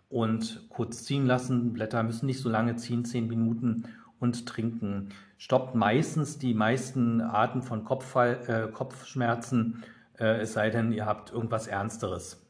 und 0.08 0.68
kurz 0.68 1.04
ziehen 1.04 1.26
lassen. 1.26 1.72
Blätter 1.72 2.02
müssen 2.02 2.26
nicht 2.26 2.40
so 2.40 2.48
lange 2.48 2.76
ziehen, 2.76 3.04
zehn 3.04 3.28
Minuten 3.28 3.84
und 4.18 4.46
trinken. 4.46 5.10
Stoppt 5.38 5.74
meistens 5.74 6.38
die 6.38 6.54
meisten 6.54 7.20
Arten 7.20 7.62
von 7.62 7.84
Kopffall, 7.84 8.40
äh, 8.46 8.72
Kopfschmerzen 8.72 9.82
es 10.26 10.52
sei 10.52 10.70
denn, 10.70 10.92
ihr 10.92 11.06
habt 11.06 11.32
irgendwas 11.32 11.66
Ernsteres. 11.66 12.46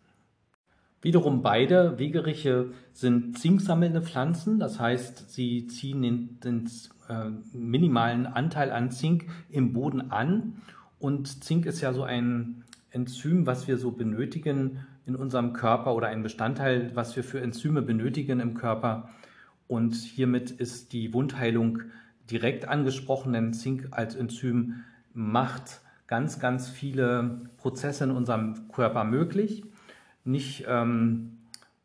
Wiederum 1.03 1.41
beide 1.43 1.99
Wegeriche 1.99 2.73
sind 2.93 3.39
zinksammelnde 3.39 4.03
Pflanzen, 4.03 4.59
das 4.59 4.79
heißt, 4.79 5.31
sie 5.31 5.67
ziehen 5.67 6.03
den, 6.03 6.41
den 6.41 6.71
äh, 7.09 7.31
minimalen 7.57 8.27
Anteil 8.27 8.71
an 8.71 8.91
Zink 8.91 9.25
im 9.49 9.73
Boden 9.73 10.11
an 10.11 10.61
und 10.99 11.43
Zink 11.43 11.65
ist 11.65 11.81
ja 11.81 11.95
so 11.95 12.03
ein 12.03 12.65
Enzym, 12.91 13.47
was 13.47 13.67
wir 13.67 13.79
so 13.79 13.93
benötigen 13.93 14.87
in 15.07 15.17
unserem 15.17 15.55
Körper 15.55 15.95
oder 15.95 16.09
ein 16.09 16.23
Bestandteil, 16.23 16.91
was 16.95 17.17
wir 17.17 17.25
für 17.25 17.41
Enzyme 17.41 17.83
benötigen 17.83 18.39
im 18.39 18.55
Körper. 18.55 19.09
Und 19.67 19.95
hiermit 19.95 20.50
ist 20.50 20.93
die 20.93 21.15
Wundheilung 21.15 21.81
direkt 22.31 22.69
angesprochen, 22.69 23.33
denn 23.33 23.55
Zink 23.55 23.89
als 23.93 24.15
Enzym 24.15 24.85
macht 25.15 25.81
ganz, 26.11 26.38
ganz 26.40 26.69
viele 26.69 27.49
Prozesse 27.57 28.05
in 28.05 28.11
unserem 28.11 28.69
Körper 28.73 29.05
möglich. 29.05 29.64
Nicht 30.25 30.67
ähm, 30.69 31.38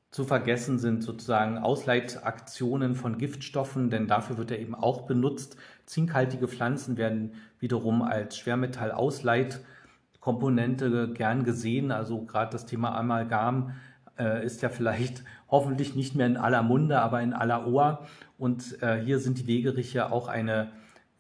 zu 0.10 0.24
vergessen 0.24 0.80
sind 0.80 1.04
sozusagen 1.04 1.60
Ausleitaktionen 1.60 2.96
von 2.96 3.20
Giftstoffen, 3.20 3.92
denn 3.92 4.08
dafür 4.08 4.40
wird 4.40 4.50
er 4.50 4.58
eben 4.60 4.74
auch 4.74 5.04
benutzt. 5.04 5.58
Zinkhaltige 5.86 6.48
Pflanzen 6.48 6.98
werden 6.98 7.34
wiederum 7.60 8.02
als 8.02 8.36
Schwermetallausleitkomponente 8.40 11.14
gern 11.14 11.44
gesehen. 11.44 11.92
Also 11.92 12.26
gerade 12.26 12.52
das 12.52 12.66
Thema 12.66 12.98
Amalgam 12.98 13.74
äh, 14.18 14.44
ist 14.44 14.64
ja 14.64 14.70
vielleicht 14.70 15.24
hoffentlich 15.50 15.96
nicht 15.96 16.16
mehr 16.16 16.26
in 16.26 16.38
aller 16.38 16.64
Munde, 16.64 17.00
aber 17.00 17.22
in 17.22 17.34
aller 17.34 17.68
Ohr. 17.68 18.08
Und 18.40 18.82
äh, 18.82 19.00
hier 19.00 19.20
sind 19.20 19.38
die 19.38 19.46
Wegeriche 19.46 20.12
auch 20.12 20.30
eine 20.30 20.72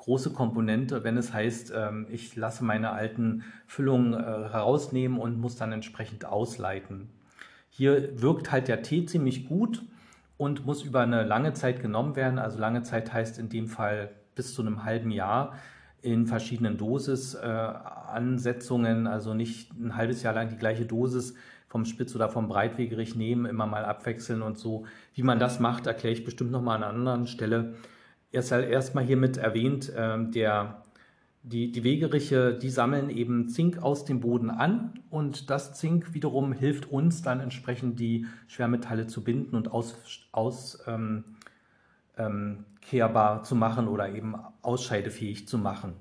große 0.06 0.32
Komponente, 0.32 1.04
wenn 1.04 1.18
es 1.18 1.34
heißt, 1.34 1.74
ähm, 1.76 2.08
ich 2.12 2.36
lasse 2.36 2.64
meine 2.64 2.92
alten 2.92 3.44
Füllungen 3.66 4.14
äh, 4.14 4.18
herausnehmen 4.18 5.18
und 5.18 5.40
muss 5.40 5.56
dann 5.56 5.72
entsprechend 5.72 6.26
ausleiten. 6.26 7.10
Hier 7.70 8.22
wirkt 8.22 8.52
halt 8.52 8.68
der 8.68 8.84
Tee 8.84 9.08
ziemlich 9.08 9.50
gut 9.50 9.82
und 10.38 10.64
muss 10.66 10.84
über 10.84 11.00
eine 11.02 11.24
lange 11.24 11.54
Zeit 11.54 11.82
genommen 11.82 12.16
werden. 12.16 12.38
Also 12.38 12.60
lange 12.60 12.84
Zeit 12.84 13.12
heißt 13.12 13.40
in 13.40 13.50
dem 13.50 13.68
Fall 13.68 14.12
bis 14.36 14.54
zu 14.54 14.62
einem 14.62 14.84
halben 14.84 15.10
Jahr 15.10 15.56
in 16.04 16.28
verschiedenen 16.28 16.78
Dosisansetzungen, 16.78 19.08
äh, 19.08 19.10
also 19.10 19.34
nicht 19.34 19.74
ein 19.74 19.96
halbes 19.96 20.22
Jahr 20.22 20.36
lang 20.36 20.50
die 20.50 20.58
gleiche 20.58 20.86
Dosis 20.86 21.34
vom 21.68 21.84
Spitz- 21.84 22.16
oder 22.16 22.30
vom 22.30 22.48
Breitwegerich 22.48 23.16
nehmen, 23.16 23.48
immer 23.48 23.66
mal 23.66 23.84
abwechseln 23.84 24.44
und 24.44 24.60
so. 24.60 24.86
Wie 25.16 25.24
man 25.24 25.40
das 25.40 25.60
macht, 25.60 25.88
erkläre 25.88 26.14
ich 26.14 26.24
bestimmt 26.24 26.52
nochmal 26.52 26.78
an 26.78 26.84
einer 26.84 26.94
anderen 26.94 27.26
Stelle. 27.26 27.74
Erst 28.36 28.52
erstmal 28.52 29.06
hiermit 29.06 29.38
erwähnt, 29.38 29.90
äh, 29.96 30.30
der 30.30 30.84
die, 31.42 31.72
die 31.72 31.84
Wegeriche, 31.86 32.54
die 32.54 32.70
sammeln 32.70 33.10
eben 33.10 33.48
Zink 33.48 33.82
aus 33.82 34.04
dem 34.04 34.20
Boden 34.20 34.50
an 34.50 35.00
und 35.10 35.50
das 35.50 35.74
Zink 35.76 36.14
wiederum 36.14 36.52
hilft 36.52 36.92
uns 36.92 37.22
dann 37.22 37.40
entsprechend 37.40 38.00
die 38.00 38.26
Schwermetalle 38.48 39.08
zu 39.08 39.24
binden 39.24 39.56
und 39.56 39.72
auskehrbar 39.72 40.34
aus, 40.34 40.84
ähm, 40.88 41.24
ähm, 42.18 42.66
zu 43.46 43.56
machen 43.56 43.88
oder 43.88 44.10
eben 44.10 44.36
ausscheidefähig 44.64 45.48
zu 45.48 45.58
machen. 45.58 45.94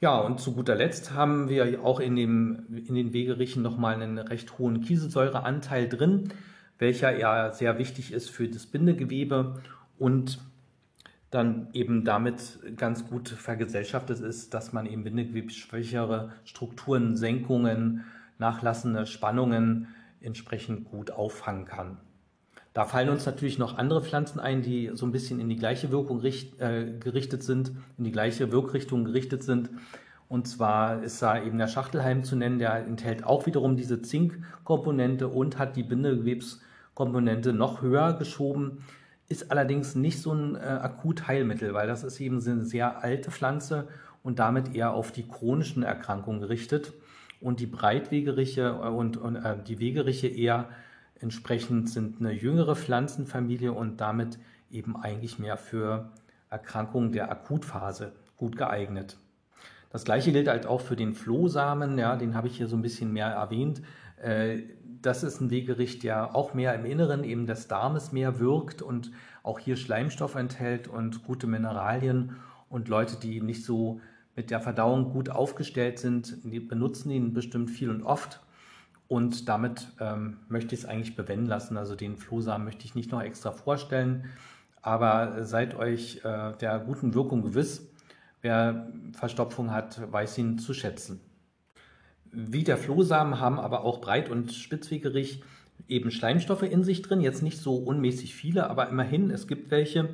Ja, 0.00 0.18
und 0.18 0.38
zu 0.38 0.52
guter 0.52 0.74
Letzt 0.74 1.14
haben 1.14 1.48
wir 1.48 1.82
auch 1.82 2.00
in, 2.00 2.16
dem, 2.16 2.66
in 2.86 2.94
den 2.94 3.14
Wegerichen 3.14 3.62
nochmal 3.62 3.94
einen 3.94 4.18
recht 4.18 4.58
hohen 4.58 4.82
Kieselsäureanteil 4.82 5.88
drin, 5.88 6.30
welcher 6.78 7.16
ja 7.16 7.52
sehr 7.52 7.78
wichtig 7.78 8.12
ist 8.12 8.28
für 8.28 8.48
das 8.48 8.66
Bindegewebe 8.66 9.62
und 9.98 10.40
dann 11.32 11.68
eben 11.72 12.04
damit 12.04 12.60
ganz 12.76 13.08
gut 13.08 13.30
vergesellschaftet 13.30 14.20
ist, 14.20 14.52
dass 14.52 14.74
man 14.74 14.84
eben 14.84 15.02
bindegewebsschwächere 15.02 16.30
Strukturen, 16.44 17.16
Senkungen, 17.16 18.04
nachlassende 18.38 19.06
Spannungen 19.06 19.88
entsprechend 20.20 20.84
gut 20.84 21.10
auffangen 21.10 21.64
kann. 21.64 21.96
Da 22.74 22.84
fallen 22.84 23.08
uns 23.08 23.24
natürlich 23.24 23.58
noch 23.58 23.78
andere 23.78 24.02
Pflanzen 24.02 24.40
ein, 24.40 24.62
die 24.62 24.90
so 24.92 25.06
ein 25.06 25.12
bisschen 25.12 25.40
in 25.40 25.48
die 25.48 25.56
gleiche 25.56 25.90
Wirkung 25.90 26.20
richt, 26.20 26.60
äh, 26.60 26.92
gerichtet 27.00 27.42
sind, 27.42 27.72
in 27.96 28.04
die 28.04 28.12
gleiche 28.12 28.52
Wirkrichtung 28.52 29.04
gerichtet 29.04 29.42
sind. 29.42 29.70
Und 30.28 30.48
zwar 30.48 31.02
ist 31.02 31.22
da 31.22 31.42
eben 31.42 31.58
der 31.58 31.68
Schachtelhalm 31.68 32.24
zu 32.24 32.36
nennen, 32.36 32.58
der 32.58 32.74
enthält 32.86 33.24
auch 33.24 33.46
wiederum 33.46 33.76
diese 33.76 34.02
Zinkkomponente 34.02 35.28
und 35.28 35.58
hat 35.58 35.76
die 35.76 35.82
Bindegewebskomponente 35.82 37.54
noch 37.54 37.80
höher 37.80 38.14
geschoben 38.14 38.84
ist 39.28 39.50
allerdings 39.50 39.94
nicht 39.94 40.20
so 40.20 40.32
ein 40.32 40.56
äh, 40.56 40.58
Akutheilmittel, 40.58 41.74
weil 41.74 41.86
das 41.86 42.04
ist 42.04 42.20
eben 42.20 42.42
eine 42.46 42.64
sehr 42.64 43.02
alte 43.02 43.30
Pflanze 43.30 43.88
und 44.22 44.38
damit 44.38 44.74
eher 44.74 44.92
auf 44.92 45.12
die 45.12 45.26
chronischen 45.26 45.82
Erkrankungen 45.82 46.40
gerichtet 46.40 46.92
und 47.40 47.60
die 47.60 47.66
Breitwegeriche 47.66 48.80
äh, 48.82 48.88
und, 48.88 49.16
und 49.16 49.36
äh, 49.36 49.56
die 49.66 49.78
Wegeriche 49.78 50.28
eher 50.28 50.68
entsprechend 51.20 51.88
sind 51.88 52.20
eine 52.20 52.32
jüngere 52.32 52.76
Pflanzenfamilie 52.76 53.72
und 53.72 54.00
damit 54.00 54.38
eben 54.70 54.96
eigentlich 54.96 55.38
mehr 55.38 55.56
für 55.56 56.10
Erkrankungen 56.50 57.12
der 57.12 57.30
Akutphase 57.30 58.12
gut 58.36 58.56
geeignet. 58.56 59.16
Das 59.90 60.04
gleiche 60.04 60.32
gilt 60.32 60.48
halt 60.48 60.66
auch 60.66 60.80
für 60.80 60.96
den 60.96 61.14
Flohsamen, 61.14 61.98
ja, 61.98 62.16
den 62.16 62.34
habe 62.34 62.48
ich 62.48 62.56
hier 62.56 62.66
so 62.66 62.76
ein 62.76 62.82
bisschen 62.82 63.12
mehr 63.12 63.28
erwähnt. 63.28 63.82
Äh, 64.22 64.62
das 65.02 65.22
ist 65.22 65.40
ein 65.40 65.50
Weggericht, 65.50 66.02
der 66.02 66.34
auch 66.34 66.54
mehr 66.54 66.74
im 66.74 66.84
Inneren 66.84 67.24
eben 67.24 67.46
des 67.46 67.68
Darmes 67.68 68.12
mehr 68.12 68.38
wirkt 68.38 68.82
und 68.82 69.10
auch 69.42 69.58
hier 69.58 69.76
Schleimstoff 69.76 70.34
enthält 70.34 70.88
und 70.88 71.24
gute 71.24 71.46
Mineralien. 71.46 72.36
Und 72.68 72.88
Leute, 72.88 73.16
die 73.16 73.40
nicht 73.40 73.64
so 73.64 74.00
mit 74.34 74.50
der 74.50 74.60
Verdauung 74.60 75.12
gut 75.12 75.28
aufgestellt 75.28 75.98
sind, 75.98 76.38
die 76.44 76.60
benutzen 76.60 77.10
ihn 77.10 77.34
bestimmt 77.34 77.70
viel 77.70 77.90
und 77.90 78.02
oft. 78.02 78.40
Und 79.08 79.48
damit 79.48 79.88
ähm, 80.00 80.38
möchte 80.48 80.74
ich 80.74 80.82
es 80.82 80.86
eigentlich 80.88 81.16
bewenden 81.16 81.46
lassen. 81.46 81.76
Also 81.76 81.94
den 81.94 82.16
Flohsamen 82.16 82.64
möchte 82.64 82.86
ich 82.86 82.94
nicht 82.94 83.12
noch 83.12 83.20
extra 83.20 83.50
vorstellen. 83.50 84.24
Aber 84.80 85.44
seid 85.44 85.74
euch 85.74 86.24
äh, 86.24 86.52
der 86.60 86.78
guten 86.78 87.12
Wirkung 87.14 87.42
gewiss. 87.42 87.86
Wer 88.40 88.88
Verstopfung 89.12 89.70
hat, 89.70 90.00
weiß 90.10 90.38
ihn 90.38 90.58
zu 90.58 90.72
schätzen. 90.72 91.20
Wie 92.32 92.64
der 92.64 92.78
Flohsamen 92.78 93.38
haben 93.40 93.60
aber 93.60 93.84
auch 93.84 94.00
Breit- 94.00 94.30
und 94.30 94.52
Spitzwegerich 94.52 95.42
eben 95.88 96.10
Schleimstoffe 96.10 96.62
in 96.62 96.82
sich 96.82 97.02
drin. 97.02 97.20
Jetzt 97.20 97.42
nicht 97.42 97.58
so 97.58 97.76
unmäßig 97.76 98.34
viele, 98.34 98.68
aber 98.70 98.88
immerhin, 98.88 99.30
es 99.30 99.46
gibt 99.46 99.70
welche. 99.70 100.08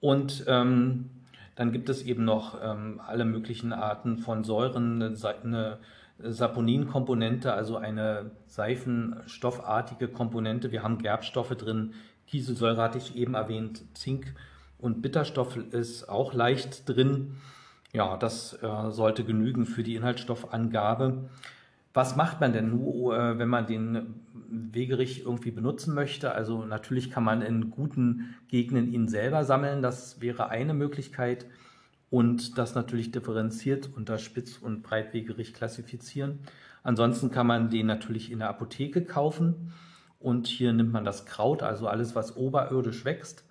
Und 0.00 0.44
ähm, 0.48 1.10
dann 1.54 1.70
gibt 1.72 1.88
es 1.88 2.02
eben 2.02 2.24
noch 2.24 2.58
ähm, 2.62 3.00
alle 3.06 3.24
möglichen 3.24 3.72
Arten 3.72 4.18
von 4.18 4.42
Säuren, 4.42 5.02
eine, 5.02 5.16
eine 5.44 5.78
Saponin-Komponente, 6.18 7.52
also 7.52 7.76
eine 7.76 8.32
seifenstoffartige 8.46 10.08
Komponente. 10.08 10.72
Wir 10.72 10.82
haben 10.82 10.98
Gerbstoffe 10.98 11.54
drin, 11.56 11.94
Kieselsäure 12.26 12.80
hatte 12.80 12.98
ich 12.98 13.16
eben 13.16 13.34
erwähnt, 13.34 13.82
Zink 13.94 14.34
und 14.78 15.02
Bitterstoff 15.02 15.56
ist 15.56 16.08
auch 16.08 16.32
leicht 16.32 16.88
drin. 16.88 17.36
Ja, 17.94 18.16
das 18.16 18.54
äh, 18.62 18.90
sollte 18.90 19.22
genügen 19.24 19.66
für 19.66 19.82
die 19.82 19.96
Inhaltsstoffangabe. 19.96 21.28
Was 21.92 22.16
macht 22.16 22.40
man 22.40 22.54
denn 22.54 22.70
nur, 22.70 23.18
äh, 23.18 23.38
wenn 23.38 23.48
man 23.48 23.66
den 23.66 24.14
Wegerich 24.48 25.24
irgendwie 25.26 25.50
benutzen 25.50 25.94
möchte? 25.94 26.32
Also 26.32 26.64
natürlich 26.64 27.10
kann 27.10 27.24
man 27.24 27.42
in 27.42 27.70
guten 27.70 28.34
Gegenden 28.48 28.90
ihn 28.90 29.08
selber 29.08 29.44
sammeln. 29.44 29.82
Das 29.82 30.22
wäre 30.22 30.48
eine 30.48 30.72
Möglichkeit 30.72 31.46
und 32.08 32.56
das 32.56 32.74
natürlich 32.74 33.10
differenziert 33.10 33.90
unter 33.94 34.18
Spitz- 34.18 34.56
und 34.56 34.82
Breitwegerich 34.82 35.52
klassifizieren. 35.52 36.40
Ansonsten 36.82 37.30
kann 37.30 37.46
man 37.46 37.68
den 37.68 37.86
natürlich 37.86 38.32
in 38.32 38.38
der 38.38 38.48
Apotheke 38.48 39.04
kaufen 39.04 39.72
und 40.18 40.46
hier 40.46 40.72
nimmt 40.72 40.92
man 40.92 41.04
das 41.04 41.26
Kraut, 41.26 41.62
also 41.62 41.88
alles, 41.88 42.14
was 42.14 42.36
oberirdisch 42.36 43.04
wächst. 43.04 43.44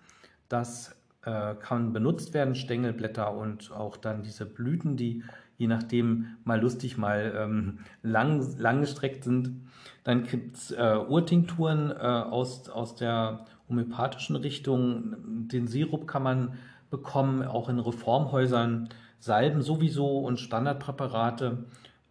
Das 0.50 0.96
äh, 1.24 1.56
kann 1.56 1.94
benutzt 1.94 2.34
werden, 2.34 2.56
Stängelblätter 2.56 3.36
und 3.36 3.72
auch 3.72 3.98
dann 3.98 4.24
diese 4.24 4.46
Blüten, 4.46 4.98
die 4.98 5.24
je 5.62 5.68
nachdem 5.68 6.38
mal 6.44 6.60
lustig, 6.60 6.98
mal 6.98 7.36
ähm, 7.38 7.80
lang, 8.02 8.44
langgestreckt 8.58 9.24
sind. 9.24 9.62
Dann 10.04 10.24
gibt 10.24 10.58
es 10.58 10.72
äh, 10.72 10.98
Urtinkturen 11.08 11.92
äh, 11.92 11.94
aus, 11.94 12.68
aus 12.68 12.96
der 12.96 13.46
homöopathischen 13.70 14.36
Richtung. 14.36 15.48
Den 15.50 15.68
Sirup 15.68 16.08
kann 16.08 16.24
man 16.24 16.54
bekommen, 16.90 17.44
auch 17.44 17.70
in 17.70 17.78
Reformhäusern. 17.78 18.90
Salben 19.20 19.62
sowieso 19.62 20.22
und 20.22 20.40
Standardpräparate. 20.40 21.66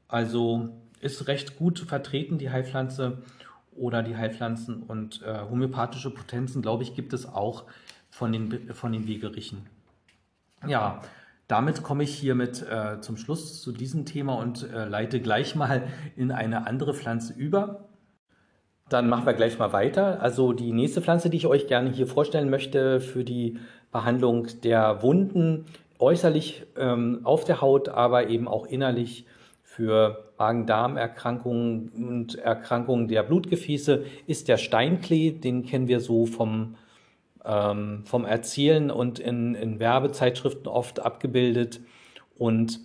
Also 0.07 0.69
ist 1.01 1.27
recht 1.27 1.59
gut 1.59 1.81
vertreten, 1.81 2.39
die 2.39 2.51
Heilpflanze 2.51 3.19
oder 3.77 4.05
die 4.05 4.17
Heilpflanzen. 4.17 4.85
Und 4.85 5.23
äh, 5.23 5.41
homöopathische 5.51 6.11
Potenzen, 6.11 6.63
glaube 6.63 6.85
ich, 6.85 6.95
gibt 6.95 7.13
es 7.13 7.27
auch 7.27 7.65
von 8.11 8.33
den, 8.33 8.75
von 8.75 8.93
den 8.93 9.07
Wegerichen. 9.07 9.67
Ja, 10.67 11.01
damit 11.49 11.83
komme 11.83 12.05
ich 12.05 12.15
hiermit 12.15 12.63
äh, 12.63 13.01
zum 13.01 13.17
Schluss 13.17 13.61
zu 13.61 13.73
diesem 13.73 14.05
Thema 14.05 14.35
und 14.35 14.71
äh, 14.71 14.85
leite 14.85 15.21
gleich 15.21 15.55
mal 15.57 15.89
in 16.17 16.31
eine 16.31 16.67
andere 16.67 16.95
Pflanze 16.95 17.33
über. 17.33 17.89
Dann 18.89 19.09
machen 19.09 19.27
wir 19.27 19.35
gleich 19.35 19.59
mal 19.59 19.73
weiter. 19.73 20.21
Also 20.21 20.53
die 20.53 20.73
nächste 20.73 21.01
Pflanze, 21.01 21.31
die 21.31 21.37
ich 21.37 21.47
euch 21.47 21.67
gerne 21.67 21.91
hier 21.91 22.07
vorstellen 22.07 22.51
möchte 22.51 23.01
für 23.01 23.25
die 23.25 23.59
Behandlung 23.91 24.49
der 24.63 25.03
Wunden, 25.03 25.67
äußerlich 25.99 26.67
ähm, 26.77 27.21
auf 27.25 27.45
der 27.45 27.61
Haut, 27.61 27.89
aber 27.89 28.29
eben 28.29 28.49
auch 28.49 28.67
innerlich 28.67 29.27
für 29.63 30.33
Magen-Darm-Erkrankungen 30.39 31.89
und 31.91 32.35
Erkrankungen 32.37 33.09
der 33.09 33.23
Blutgefäße, 33.23 34.05
ist 34.27 34.49
der 34.49 34.57
Steinklee. 34.57 35.33
Den 35.33 35.65
kennen 35.65 35.89
wir 35.89 36.01
so 36.01 36.27
vom 36.27 36.77
ähm, 37.45 38.03
vom 38.05 38.25
Erzählen 38.25 38.91
und 38.91 39.19
in, 39.19 39.55
in 39.55 39.79
Werbezeitschriften 39.79 40.67
oft 40.67 41.01
abgebildet. 41.01 41.81
Und 42.37 42.81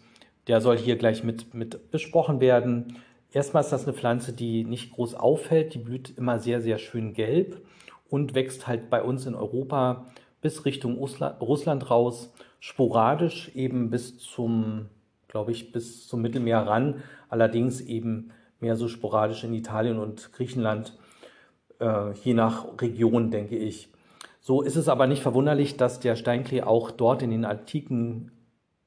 der 0.47 0.61
soll 0.61 0.77
hier 0.77 0.97
gleich 0.97 1.23
mit, 1.23 1.53
mit 1.53 1.91
besprochen 1.91 2.39
werden. 2.39 2.97
Erstmal 3.31 3.63
ist 3.63 3.71
das 3.71 3.83
eine 3.83 3.93
Pflanze, 3.93 4.33
die 4.33 4.63
nicht 4.63 4.93
groß 4.93 5.15
auffällt, 5.15 5.73
die 5.73 5.79
blüht 5.79 6.17
immer 6.17 6.39
sehr, 6.39 6.61
sehr 6.61 6.77
schön 6.77 7.13
gelb 7.13 7.61
und 8.09 8.33
wächst 8.35 8.67
halt 8.67 8.89
bei 8.89 9.01
uns 9.01 9.25
in 9.25 9.35
Europa 9.35 10.05
bis 10.41 10.63
Richtung 10.63 10.97
Russland 10.97 11.89
raus, 11.89 12.31
sporadisch 12.59 13.51
eben 13.55 13.89
bis 13.89 14.19
zum, 14.19 14.87
glaube 15.27 15.51
ich, 15.51 15.71
bis 15.71 16.07
zum 16.07 16.21
Mittelmeer 16.21 16.59
ran, 16.59 17.01
allerdings 17.29 17.81
eben 17.81 18.31
mehr 18.59 18.75
so 18.75 18.87
sporadisch 18.87 19.43
in 19.43 19.53
Italien 19.53 19.97
und 19.97 20.31
Griechenland, 20.33 20.97
äh, 21.79 22.11
je 22.13 22.33
nach 22.33 22.79
Region, 22.79 23.31
denke 23.31 23.57
ich. 23.57 23.89
So 24.47 24.61
ist 24.61 24.75
es 24.75 24.89
aber 24.89 25.07
nicht 25.07 25.23
verwunderlich, 25.23 25.75
dass 25.75 25.99
der 25.99 26.15
Steinklee 26.15 26.61
auch 26.61 26.91
dort 26.91 27.23
in 27.23 27.31
den 27.31 27.45
antiken 27.45 28.29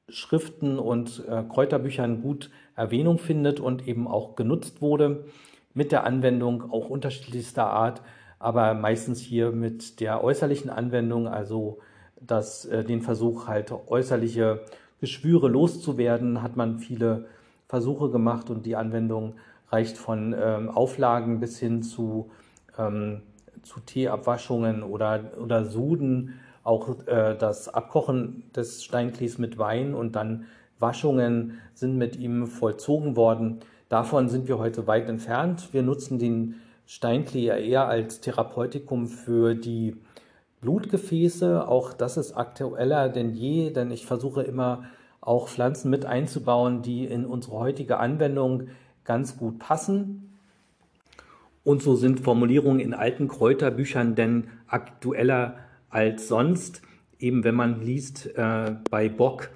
Schriften 0.07 0.79
und 0.79 1.25
äh, 1.27 1.43
Kräuterbüchern 1.43 2.21
gut 2.21 2.49
Erwähnung 2.77 3.17
findet 3.17 3.59
und 3.59 3.85
eben 3.85 4.07
auch 4.07 4.37
genutzt 4.37 4.81
wurde 4.81 5.25
mit 5.73 5.91
der 5.91 6.05
Anwendung 6.05 6.71
auch 6.71 6.89
unterschiedlichster 6.89 7.69
Art, 7.69 8.01
aber 8.39 8.73
meistens 8.73 9.19
hier 9.19 9.51
mit 9.51 9.99
der 9.99 10.23
äußerlichen 10.23 10.69
Anwendung, 10.69 11.27
also 11.27 11.79
dass 12.21 12.63
äh, 12.63 12.85
den 12.85 13.01
Versuch 13.01 13.47
halt 13.47 13.73
äußerliche 13.87 14.61
Geschwüre 15.01 15.49
loszuwerden, 15.49 16.41
hat 16.41 16.55
man 16.55 16.79
viele 16.79 17.25
Versuche 17.67 18.09
gemacht 18.11 18.49
und 18.49 18.65
die 18.65 18.77
Anwendung 18.77 19.35
reicht 19.67 19.97
von 19.97 20.33
ähm, 20.41 20.69
Auflagen 20.69 21.41
bis 21.41 21.59
hin 21.59 21.83
zu, 21.83 22.31
ähm, 22.77 23.23
zu 23.63 23.79
Teeabwaschungen 23.79 24.83
oder, 24.83 25.31
oder 25.41 25.65
Suden 25.65 26.39
auch 26.63 27.07
äh, 27.07 27.35
das 27.37 27.69
Abkochen 27.69 28.43
des 28.55 28.83
Steinklees 28.83 29.37
mit 29.37 29.57
Wein 29.57 29.93
und 29.93 30.15
dann 30.15 30.45
Waschungen 30.79 31.59
sind 31.73 31.97
mit 31.97 32.15
ihm 32.15 32.47
vollzogen 32.47 33.15
worden. 33.15 33.59
Davon 33.89 34.29
sind 34.29 34.47
wir 34.47 34.59
heute 34.59 34.87
weit 34.87 35.09
entfernt. 35.09 35.69
Wir 35.73 35.81
nutzen 35.81 36.19
den 36.19 36.55
Steinklee 36.85 37.45
ja 37.45 37.55
eher 37.55 37.87
als 37.87 38.21
Therapeutikum 38.21 39.07
für 39.07 39.55
die 39.55 39.95
Blutgefäße. 40.61 41.67
Auch 41.67 41.93
das 41.93 42.17
ist 42.17 42.33
aktueller 42.33 43.09
denn 43.09 43.33
je, 43.33 43.71
denn 43.71 43.91
ich 43.91 44.05
versuche 44.05 44.43
immer 44.43 44.83
auch 45.21 45.47
Pflanzen 45.47 45.89
mit 45.89 46.05
einzubauen, 46.05 46.81
die 46.81 47.05
in 47.05 47.25
unsere 47.25 47.57
heutige 47.57 47.97
Anwendung 47.97 48.69
ganz 49.03 49.37
gut 49.37 49.59
passen. 49.59 50.28
Und 51.63 51.81
so 51.81 51.95
sind 51.95 52.19
Formulierungen 52.19 52.79
in 52.79 52.93
alten 52.93 53.27
Kräuterbüchern 53.27 54.15
denn 54.15 54.47
aktueller 54.67 55.57
als 55.89 56.27
sonst. 56.27 56.81
Eben 57.19 57.43
wenn 57.43 57.55
man 57.55 57.81
liest 57.81 58.27
äh, 58.37 58.75
bei 58.89 59.09
Bock, 59.09 59.49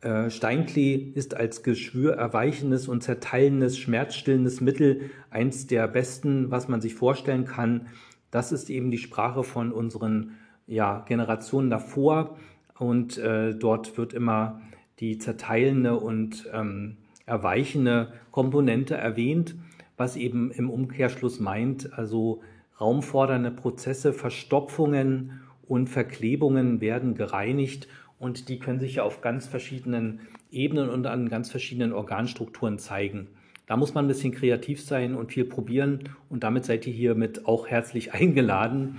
äh, 0.00 0.30
Steinklee 0.30 1.12
ist 1.14 1.36
als 1.36 1.62
geschwürerweichendes 1.62 2.88
und 2.88 3.02
zerteilendes, 3.02 3.78
schmerzstillendes 3.78 4.60
Mittel 4.62 5.10
eins 5.28 5.66
der 5.66 5.86
besten, 5.88 6.50
was 6.50 6.68
man 6.68 6.80
sich 6.80 6.94
vorstellen 6.94 7.44
kann. 7.44 7.88
Das 8.30 8.52
ist 8.52 8.70
eben 8.70 8.90
die 8.90 8.98
Sprache 8.98 9.44
von 9.44 9.72
unseren 9.72 10.36
ja, 10.66 11.04
Generationen 11.06 11.68
davor. 11.68 12.38
Und 12.78 13.18
äh, 13.18 13.54
dort 13.54 13.98
wird 13.98 14.14
immer 14.14 14.62
die 15.00 15.18
zerteilende 15.18 15.98
und 15.98 16.48
ähm, 16.52 16.96
erweichende 17.26 18.12
Komponente 18.30 18.94
erwähnt, 18.96 19.54
was 20.00 20.16
eben 20.16 20.50
im 20.50 20.70
Umkehrschluss 20.70 21.40
meint, 21.40 21.92
also 21.92 22.40
raumfordernde 22.80 23.50
Prozesse, 23.50 24.14
Verstopfungen 24.14 25.42
und 25.68 25.88
Verklebungen 25.88 26.80
werden 26.80 27.14
gereinigt 27.14 27.86
und 28.18 28.48
die 28.48 28.58
können 28.58 28.80
sich 28.80 28.94
ja 28.96 29.02
auf 29.02 29.20
ganz 29.20 29.46
verschiedenen 29.46 30.20
Ebenen 30.50 30.88
und 30.88 31.06
an 31.06 31.28
ganz 31.28 31.50
verschiedenen 31.50 31.92
Organstrukturen 31.92 32.78
zeigen. 32.78 33.28
Da 33.66 33.76
muss 33.76 33.92
man 33.92 34.06
ein 34.06 34.08
bisschen 34.08 34.32
kreativ 34.32 34.82
sein 34.82 35.14
und 35.14 35.32
viel 35.32 35.44
probieren 35.44 36.08
und 36.30 36.44
damit 36.44 36.64
seid 36.64 36.86
ihr 36.86 36.94
hiermit 36.94 37.46
auch 37.46 37.68
herzlich 37.68 38.14
eingeladen. 38.14 38.96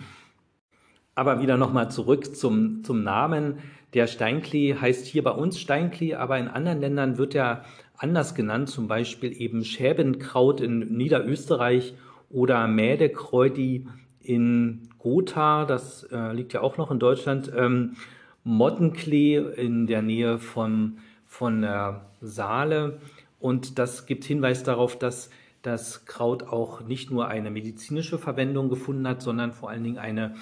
Aber 1.15 1.41
wieder 1.41 1.57
nochmal 1.57 1.89
zurück 1.89 2.35
zum, 2.35 2.83
zum 2.83 3.03
Namen. 3.03 3.57
Der 3.95 4.05
Steinklee 4.05 4.75
heißt 4.75 5.07
hier 5.07 5.23
bei 5.23 5.31
uns 5.31 5.59
Steinklee, 5.59 6.13
aber 6.13 6.37
in 6.37 6.47
anderen 6.47 6.79
Ländern 6.79 7.17
wird 7.17 7.33
er 7.35 7.65
anders 8.01 8.33
genannt, 8.33 8.69
zum 8.69 8.87
Beispiel 8.87 9.39
eben 9.39 9.63
Schäbenkraut 9.63 10.59
in 10.59 10.79
Niederösterreich 10.97 11.93
oder 12.29 12.67
Mädekräuti 12.67 13.87
in 14.19 14.89
Gotha, 14.97 15.65
das 15.65 16.03
äh, 16.11 16.33
liegt 16.33 16.53
ja 16.53 16.61
auch 16.61 16.77
noch 16.77 16.91
in 16.91 16.99
Deutschland, 16.99 17.51
ähm, 17.55 17.95
Mottenklee 18.43 19.37
in 19.37 19.85
der 19.85 20.01
Nähe 20.01 20.39
von, 20.39 20.97
von 21.27 21.61
der 21.61 22.07
Saale. 22.21 22.99
Und 23.39 23.77
das 23.77 24.05
gibt 24.05 24.23
Hinweis 24.23 24.63
darauf, 24.63 24.97
dass 24.97 25.29
das 25.61 26.05
Kraut 26.05 26.43
auch 26.43 26.81
nicht 26.81 27.11
nur 27.11 27.27
eine 27.27 27.51
medizinische 27.51 28.17
Verwendung 28.17 28.69
gefunden 28.69 29.07
hat, 29.07 29.21
sondern 29.21 29.51
vor 29.51 29.69
allen 29.69 29.83
Dingen 29.83 29.99
eine 29.99 30.35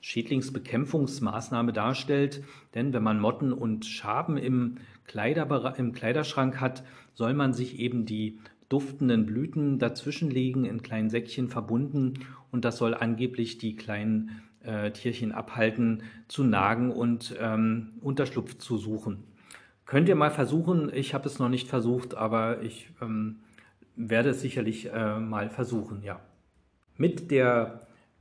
Schädlingsbekämpfungsmaßnahme 0.00 1.72
darstellt. 1.72 2.42
Denn 2.74 2.92
wenn 2.92 3.02
man 3.02 3.20
Motten 3.20 3.52
und 3.52 3.86
Schaben 3.86 4.36
im, 4.36 4.78
im 5.12 5.92
Kleiderschrank 5.92 6.60
hat, 6.60 6.84
soll 7.14 7.34
man 7.34 7.52
sich 7.52 7.78
eben 7.78 8.06
die 8.06 8.38
duftenden 8.68 9.26
Blüten 9.26 9.78
dazwischenlegen, 9.78 10.64
in 10.64 10.82
kleinen 10.82 11.10
Säckchen 11.10 11.48
verbunden 11.48 12.14
und 12.50 12.64
das 12.64 12.78
soll 12.78 12.94
angeblich 12.94 13.58
die 13.58 13.76
kleinen 13.76 14.42
äh, 14.64 14.90
Tierchen 14.90 15.32
abhalten, 15.32 16.02
zu 16.28 16.44
nagen 16.44 16.90
und 16.90 17.36
ähm, 17.38 17.92
Unterschlupf 18.00 18.58
zu 18.58 18.78
suchen. 18.78 19.24
Könnt 19.86 20.08
ihr 20.08 20.16
mal 20.16 20.30
versuchen, 20.30 20.90
ich 20.92 21.12
habe 21.14 21.28
es 21.28 21.38
noch 21.38 21.50
nicht 21.50 21.68
versucht, 21.68 22.14
aber 22.14 22.62
ich 22.62 22.88
ähm, 23.02 23.40
werde 23.96 24.30
es 24.30 24.40
sicherlich 24.40 24.90
äh, 24.92 25.18
mal 25.20 25.50
versuchen, 25.50 26.02
ja. 26.02 26.20
Mit 26.96 27.30
der 27.30 27.80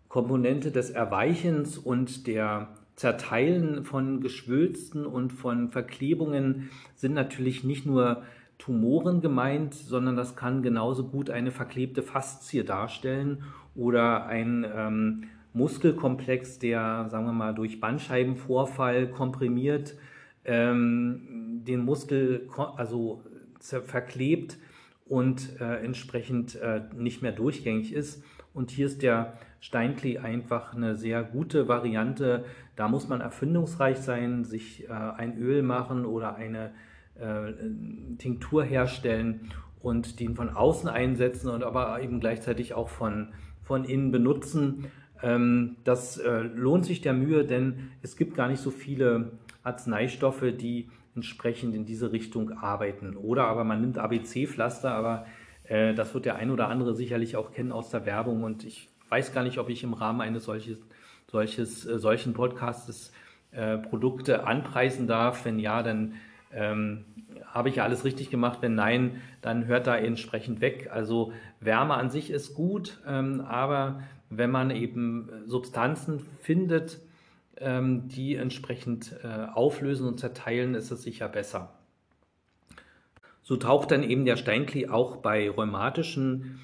Komponente 0.10 0.72
des 0.72 0.90
Erweichens 0.90 1.78
und 1.78 2.28
der 2.28 2.70
Zerteilen 2.96 3.84
von 3.86 4.22
Geschwülsten 4.22 5.06
und 5.06 5.32
von 5.34 5.70
Verklebungen 5.70 6.70
sind 6.96 7.14
natürlich 7.14 7.64
nicht 7.64 7.86
nur 7.86 8.24
Tumoren 8.58 9.20
gemeint, 9.20 9.74
sondern 9.74 10.16
das 10.16 10.36
kann 10.36 10.62
genauso 10.62 11.08
gut 11.08 11.30
eine 11.30 11.52
verklebte 11.52 12.04
Faszie 12.04 12.64
darstellen 12.64 13.44
oder 13.76 14.28
ein 14.28 14.66
ähm, 14.76 15.24
Muskelkomplex, 15.54 16.60
der, 16.60 17.08
sagen 17.10 17.26
wir 17.26 17.34
mal, 17.34 17.54
durch 17.54 17.80
Bandscheibenvorfall 17.80 19.08
komprimiert 19.10 19.96
ähm, 20.46 21.62
den 21.66 21.84
Muskel 21.84 22.48
also 22.78 23.24
verklebt 23.60 24.58
und 25.06 25.60
äh, 25.60 25.84
entsprechend 25.84 26.56
äh, 26.56 26.82
nicht 26.96 27.22
mehr 27.22 27.32
durchgängig 27.32 27.94
ist. 27.94 28.24
Und 28.54 28.72
hier 28.72 28.86
ist 28.86 29.02
der 29.02 29.34
Steinklee 29.60 30.20
einfach 30.20 30.74
eine 30.74 30.96
sehr 30.96 31.24
gute 31.24 31.68
Variante. 31.68 32.46
Da 32.76 32.88
muss 32.88 33.08
man 33.08 33.22
erfindungsreich 33.22 33.98
sein, 33.98 34.44
sich 34.44 34.90
äh, 34.90 34.92
ein 34.92 35.38
Öl 35.38 35.64
machen 35.64 36.06
oder 36.06 36.36
eine 36.36 36.74
äh, 37.16 37.54
Tinktur 38.18 38.64
herstellen 38.64 39.52
und 39.82 40.20
den 40.20 40.36
von 40.36 40.50
außen 40.50 40.90
einsetzen 40.90 41.50
und 41.50 41.64
aber 41.64 42.02
eben 42.02 42.20
gleichzeitig 42.20 42.74
auch 42.74 42.90
von, 42.90 43.30
von 43.62 43.84
innen 43.84 44.12
benutzen. 44.12 44.86
Ähm, 45.22 45.78
das 45.84 46.18
äh, 46.18 46.42
lohnt 46.42 46.86
sich 46.86 47.02
der 47.02 47.14
Mühe, 47.14 47.46
denn 47.46 47.92
es 48.02 48.18
gibt 48.18 48.36
gar 48.36 48.48
nicht 48.48 48.62
so 48.62 48.72
viele 48.72 49.32
Arzneistoffe, 49.64 50.52
die 50.52 50.90
entsprechend 51.16 51.76
in 51.76 51.86
diese 51.86 52.12
Richtung 52.12 52.52
arbeiten. 52.52 53.16
Oder 53.16 53.46
aber 53.46 53.64
man 53.64 53.82
nimmt 53.82 53.98
ABC-Pflaster, 53.98 54.94
aber 54.94 55.26
äh, 55.66 55.94
das 55.94 56.14
wird 56.14 56.26
der 56.26 56.36
ein 56.36 56.52
oder 56.52 56.70
andere 56.70 56.96
sicherlich 56.96 57.36
auch 57.36 57.52
kennen 57.52 57.72
aus 57.72 57.90
der 57.90 58.06
Werbung 58.06 58.44
und 58.44 58.64
ich 58.64 58.90
weiß 59.10 59.34
gar 59.34 59.44
nicht, 59.44 59.60
ob 59.60 59.70
ich 59.70 59.84
im 59.84 59.94
Rahmen 59.94 60.22
eines 60.22 60.46
solches, 60.46 60.80
solches, 61.30 61.86
äh, 61.86 62.00
solchen 62.00 62.34
Podcasts 62.34 63.12
äh, 63.52 63.78
Produkte 63.78 64.48
anpreisen 64.48 65.06
darf. 65.06 65.46
Wenn 65.46 65.60
ja, 65.60 65.84
dann 65.84 66.16
ähm, 66.52 67.06
habe 67.46 67.70
ich 67.70 67.76
ja 67.76 67.84
alles 67.84 68.06
richtig 68.06 68.32
gemacht? 68.32 68.60
Wenn 68.62 68.74
nein, 68.74 69.22
dann 69.42 69.68
hört 69.68 69.86
da 69.86 69.96
entsprechend 69.96 70.62
weg. 70.62 70.90
Also 70.92 71.32
Wärme 71.60 71.94
an 71.94 72.10
sich 72.10 72.32
ist 72.32 72.56
gut, 72.56 73.00
ähm, 73.08 73.42
aber 73.42 74.02
wenn 74.32 74.50
man 74.50 74.72
eben 74.72 75.30
Substanzen 75.46 76.20
findet, 76.42 77.00
ähm, 77.58 78.08
die 78.08 78.36
entsprechend 78.36 79.16
äh, 79.24 79.48
auflösen 79.54 80.08
und 80.08 80.20
zerteilen, 80.20 80.76
ist 80.76 80.92
es 80.92 81.04
sicher 81.04 81.28
besser. 81.30 81.74
So 83.42 83.58
taucht 83.58 83.92
dann 83.92 84.04
eben 84.04 84.26
der 84.26 84.38
Steinklee 84.38 84.88
auch 84.88 85.18
bei 85.18 85.50
rheumatischen 85.50 86.62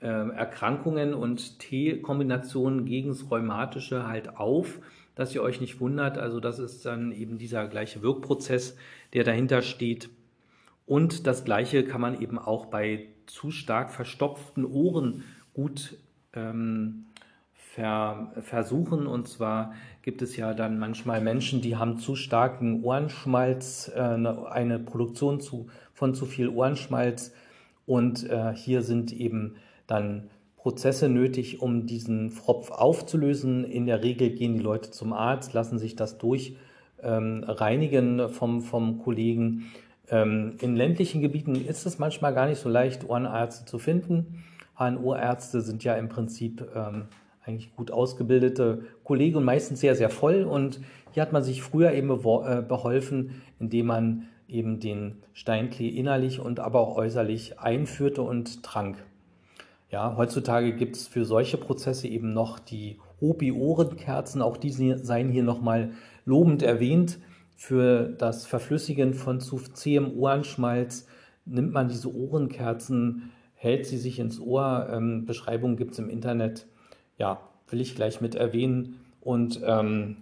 äh, 0.00 0.06
Erkrankungen 0.06 1.14
und 1.14 1.58
T-Kombinationen 1.58 2.86
gegen 2.86 3.08
das 3.08 3.30
Rheumatische 3.30 4.06
halt 4.06 4.36
auf 4.36 4.80
dass 5.14 5.34
ihr 5.34 5.42
euch 5.42 5.60
nicht 5.60 5.80
wundert. 5.80 6.18
Also 6.18 6.40
das 6.40 6.58
ist 6.58 6.84
dann 6.86 7.12
eben 7.12 7.38
dieser 7.38 7.66
gleiche 7.68 8.02
Wirkprozess, 8.02 8.76
der 9.12 9.24
dahinter 9.24 9.62
steht. 9.62 10.08
Und 10.86 11.26
das 11.26 11.44
Gleiche 11.44 11.84
kann 11.84 12.00
man 12.00 12.20
eben 12.20 12.38
auch 12.38 12.66
bei 12.66 13.08
zu 13.26 13.50
stark 13.50 13.90
verstopften 13.92 14.64
Ohren 14.64 15.24
gut 15.54 15.96
ähm, 16.32 17.06
ver 17.74 18.32
versuchen. 18.42 19.06
Und 19.06 19.28
zwar 19.28 19.72
gibt 20.02 20.22
es 20.22 20.36
ja 20.36 20.52
dann 20.52 20.78
manchmal 20.78 21.20
Menschen, 21.20 21.60
die 21.62 21.76
haben 21.76 21.98
zu 21.98 22.16
starken 22.16 22.82
Ohrenschmalz, 22.82 23.90
äh, 23.94 24.00
eine 24.00 24.78
Produktion 24.78 25.40
zu, 25.40 25.68
von 25.92 26.14
zu 26.14 26.26
viel 26.26 26.48
Ohrenschmalz 26.48 27.32
Und 27.86 28.28
äh, 28.28 28.54
hier 28.54 28.82
sind 28.82 29.12
eben 29.12 29.56
dann 29.86 30.28
Prozesse 30.56 31.08
nötig, 31.08 31.60
um 31.60 31.86
diesen 31.86 32.30
Fropf 32.30 32.70
aufzulösen. 32.70 33.64
In 33.64 33.86
der 33.86 34.02
Regel 34.02 34.30
gehen 34.30 34.54
die 34.54 34.62
Leute 34.62 34.90
zum 34.90 35.12
Arzt, 35.12 35.54
lassen 35.54 35.78
sich 35.78 35.96
das 35.96 36.18
durch 36.18 36.56
ähm, 37.02 37.42
reinigen 37.46 38.28
vom, 38.28 38.60
vom 38.60 38.98
Kollegen. 38.98 39.72
Ähm, 40.08 40.56
in 40.60 40.76
ländlichen 40.76 41.20
Gebieten 41.20 41.54
ist 41.56 41.86
es 41.86 41.98
manchmal 41.98 42.34
gar 42.34 42.46
nicht 42.46 42.60
so 42.60 42.68
leicht, 42.68 43.08
Ohrenärzte 43.08 43.64
zu 43.64 43.78
finden. 43.78 44.44
HNO-Ärzte 44.78 45.62
sind 45.62 45.82
ja 45.84 45.94
im 45.94 46.08
Prinzip 46.08 46.64
ähm, 46.74 47.06
eigentlich 47.44 47.74
gut 47.74 47.90
ausgebildete 47.90 48.84
Kollegen 49.04 49.36
und 49.36 49.44
meistens 49.44 49.80
sehr, 49.80 49.94
sehr 49.94 50.10
voll. 50.10 50.44
Und 50.44 50.80
hier 51.12 51.22
hat 51.22 51.32
man 51.32 51.42
sich 51.42 51.62
früher 51.62 51.92
eben 51.92 52.10
äh, 52.10 52.62
beholfen, 52.62 53.42
indem 53.58 53.86
man 53.86 54.28
eben 54.48 54.80
den 54.80 55.16
Steinklee 55.32 55.88
innerlich 55.88 56.40
und 56.40 56.60
aber 56.60 56.80
auch 56.80 56.96
äußerlich 56.96 57.58
einführte 57.58 58.22
und 58.22 58.62
trank. 58.62 58.96
Ja, 59.90 60.16
heutzutage 60.16 60.74
gibt 60.74 60.96
es 60.96 61.06
für 61.06 61.24
solche 61.24 61.58
Prozesse 61.58 62.08
eben 62.08 62.32
noch 62.32 62.58
die 62.58 62.98
Opi-Ohrenkerzen. 63.20 64.40
Auch 64.40 64.56
die 64.56 64.70
seien 64.70 65.28
hier 65.28 65.42
nochmal 65.42 65.90
lobend 66.24 66.62
erwähnt. 66.62 67.18
Für 67.56 68.08
das 68.08 68.46
Verflüssigen 68.46 69.14
von 69.14 69.40
zu 69.40 69.58
zähem 69.58 70.16
Ohrenschmalz 70.16 71.06
nimmt 71.44 71.72
man 71.72 71.88
diese 71.88 72.14
Ohrenkerzen, 72.14 73.30
hält 73.54 73.86
sie 73.86 73.98
sich 73.98 74.18
ins 74.18 74.40
Ohr. 74.40 74.88
Ähm, 74.90 75.26
Beschreibungen 75.26 75.76
gibt 75.76 75.92
es 75.92 75.98
im 75.98 76.08
Internet. 76.08 76.66
Ja, 77.22 77.38
will 77.68 77.80
ich 77.80 77.94
gleich 77.94 78.20
mit 78.20 78.34
erwähnen 78.34 78.98
und 79.20 79.60
ähm, 79.64 80.16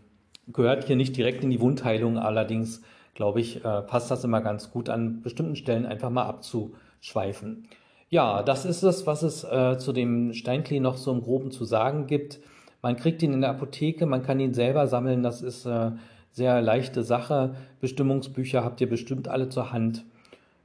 gehört 0.48 0.84
hier 0.84 0.96
nicht 0.96 1.16
direkt 1.16 1.42
in 1.42 1.48
die 1.48 1.62
Wundheilung. 1.62 2.18
Allerdings, 2.18 2.82
glaube 3.14 3.40
ich, 3.40 3.64
äh, 3.64 3.80
passt 3.80 4.10
das 4.10 4.22
immer 4.22 4.42
ganz 4.42 4.70
gut 4.70 4.90
an 4.90 5.22
bestimmten 5.22 5.56
Stellen 5.56 5.86
einfach 5.86 6.10
mal 6.10 6.26
abzuschweifen. 6.26 7.68
Ja, 8.10 8.42
das 8.42 8.66
ist 8.66 8.82
es, 8.82 9.06
was 9.06 9.22
es 9.22 9.44
äh, 9.44 9.78
zu 9.78 9.94
dem 9.94 10.34
Steinklee 10.34 10.78
noch 10.78 10.98
so 10.98 11.10
im 11.10 11.22
Groben 11.22 11.50
zu 11.50 11.64
sagen 11.64 12.06
gibt. 12.06 12.38
Man 12.82 12.96
kriegt 12.96 13.22
ihn 13.22 13.32
in 13.32 13.40
der 13.40 13.50
Apotheke, 13.50 14.04
man 14.04 14.22
kann 14.22 14.38
ihn 14.38 14.52
selber 14.52 14.86
sammeln, 14.86 15.22
das 15.22 15.40
ist 15.40 15.64
äh, 15.64 15.92
sehr 16.32 16.60
leichte 16.60 17.02
Sache. 17.02 17.54
Bestimmungsbücher 17.80 18.62
habt 18.62 18.78
ihr 18.82 18.90
bestimmt 18.90 19.26
alle 19.26 19.48
zur 19.48 19.72
Hand. 19.72 20.04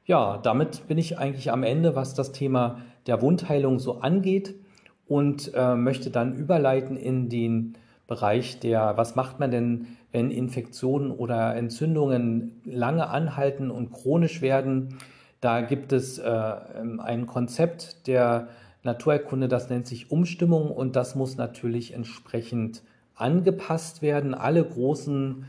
Ja, 0.05 0.37
damit 0.43 0.85
bin 0.89 0.97
ich 0.97 1.17
eigentlich 1.17 1.53
am 1.53 1.63
Ende, 1.63 1.95
was 1.95 2.13
das 2.13 2.33
Thema 2.33 2.81
der 3.07 3.21
Wundheilung 3.21 3.79
so 3.79 4.01
angeht 4.01 4.55
und 5.07 5.51
äh, 5.53 5.75
möchte 5.75 6.09
dann 6.09 6.35
überleiten 6.35 6.97
in 6.97 7.29
den 7.29 7.75
Bereich 8.07 8.59
der, 8.59 8.97
was 8.97 9.15
macht 9.15 9.39
man 9.39 9.51
denn, 9.51 9.87
wenn 10.11 10.31
Infektionen 10.31 11.11
oder 11.11 11.55
Entzündungen 11.55 12.61
lange 12.63 13.09
anhalten 13.09 13.71
und 13.71 13.91
chronisch 13.91 14.41
werden. 14.41 14.97
Da 15.41 15.61
gibt 15.61 15.91
es 15.91 16.19
äh, 16.19 16.53
ein 16.99 17.25
Konzept 17.25 18.07
der 18.07 18.47
Naturerkunde, 18.83 19.47
das 19.47 19.69
nennt 19.69 19.87
sich 19.87 20.11
Umstimmung 20.11 20.71
und 20.71 20.95
das 20.95 21.15
muss 21.15 21.37
natürlich 21.37 21.93
entsprechend 21.93 22.83
angepasst 23.15 24.01
werden. 24.01 24.33
Alle 24.33 24.63
großen, 24.63 25.45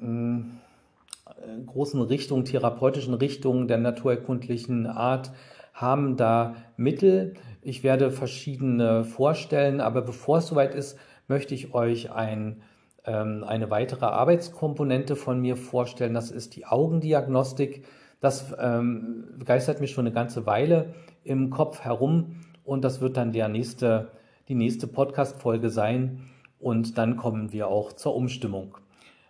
äh, 0.00 1.64
großen 1.66 2.00
Richtungen, 2.00 2.44
therapeutischen 2.46 3.14
Richtungen 3.14 3.68
der 3.68 3.78
naturerkundlichen 3.78 4.86
Art 4.86 5.30
haben 5.74 6.16
da 6.16 6.56
Mittel. 6.76 7.34
Ich 7.68 7.82
werde 7.82 8.10
verschiedene 8.10 9.04
vorstellen, 9.04 9.82
aber 9.82 10.00
bevor 10.00 10.38
es 10.38 10.46
soweit 10.46 10.74
ist, 10.74 10.98
möchte 11.26 11.54
ich 11.54 11.74
euch 11.74 12.10
ein, 12.10 12.62
ähm, 13.04 13.44
eine 13.46 13.70
weitere 13.70 14.06
Arbeitskomponente 14.06 15.16
von 15.16 15.38
mir 15.38 15.54
vorstellen. 15.54 16.14
Das 16.14 16.30
ist 16.30 16.56
die 16.56 16.64
Augendiagnostik. 16.64 17.84
Das 18.22 18.54
ähm, 18.58 19.34
begeistert 19.38 19.82
mich 19.82 19.90
schon 19.90 20.06
eine 20.06 20.14
ganze 20.14 20.46
Weile 20.46 20.94
im 21.24 21.50
Kopf 21.50 21.80
herum 21.80 22.36
und 22.64 22.84
das 22.84 23.02
wird 23.02 23.18
dann 23.18 23.32
der 23.32 23.48
nächste, 23.48 24.12
die 24.48 24.54
nächste 24.54 24.86
Podcast-Folge 24.86 25.68
sein 25.68 26.22
und 26.58 26.96
dann 26.96 27.18
kommen 27.18 27.52
wir 27.52 27.68
auch 27.68 27.92
zur 27.92 28.14
Umstimmung. 28.14 28.78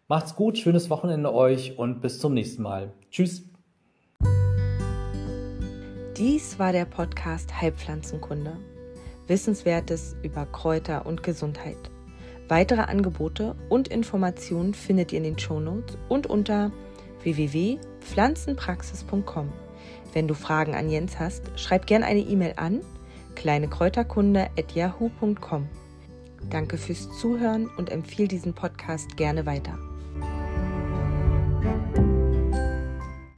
Macht's 0.07 0.37
gut, 0.37 0.59
schönes 0.59 0.91
Wochenende 0.91 1.35
euch 1.35 1.77
und 1.77 2.03
bis 2.03 2.21
zum 2.21 2.35
nächsten 2.35 2.63
Mal. 2.63 2.93
Tschüss. 3.11 3.48
Dies 6.19 6.59
war 6.59 6.73
der 6.73 6.85
Podcast 6.85 7.61
Heilpflanzenkunde. 7.61 8.57
Wissenswertes 9.29 10.17
über 10.25 10.47
Kräuter 10.47 11.07
und 11.07 11.23
Gesundheit. 11.23 11.77
Weitere 12.49 12.81
Angebote 12.81 13.55
und 13.69 13.87
Informationen 13.87 14.75
findet 14.75 15.13
ihr 15.13 15.19
in 15.19 15.25
den 15.25 15.39
Shownotes 15.39 15.97
und 16.09 16.27
unter 16.27 16.73
www.pflanzenpraxis.com. 17.23 19.53
Wenn 20.13 20.27
du 20.27 20.35
Fragen 20.35 20.75
an 20.75 20.91
Jens 20.91 21.21
hast, 21.21 21.53
schreib 21.55 21.87
gerne 21.87 22.07
eine 22.07 22.19
E-Mail 22.19 22.55
an 22.57 22.81
kleinekräuterkunde@yahoo.com. 23.37 25.69
Danke 26.51 26.79
fürs 26.79 27.09
Zuhören 27.21 27.71
und 27.77 27.93
empfehle 27.93 28.27
diesen 28.27 28.55
Podcast 28.55 29.17
gerne 29.17 29.47
weiter. 29.47 29.79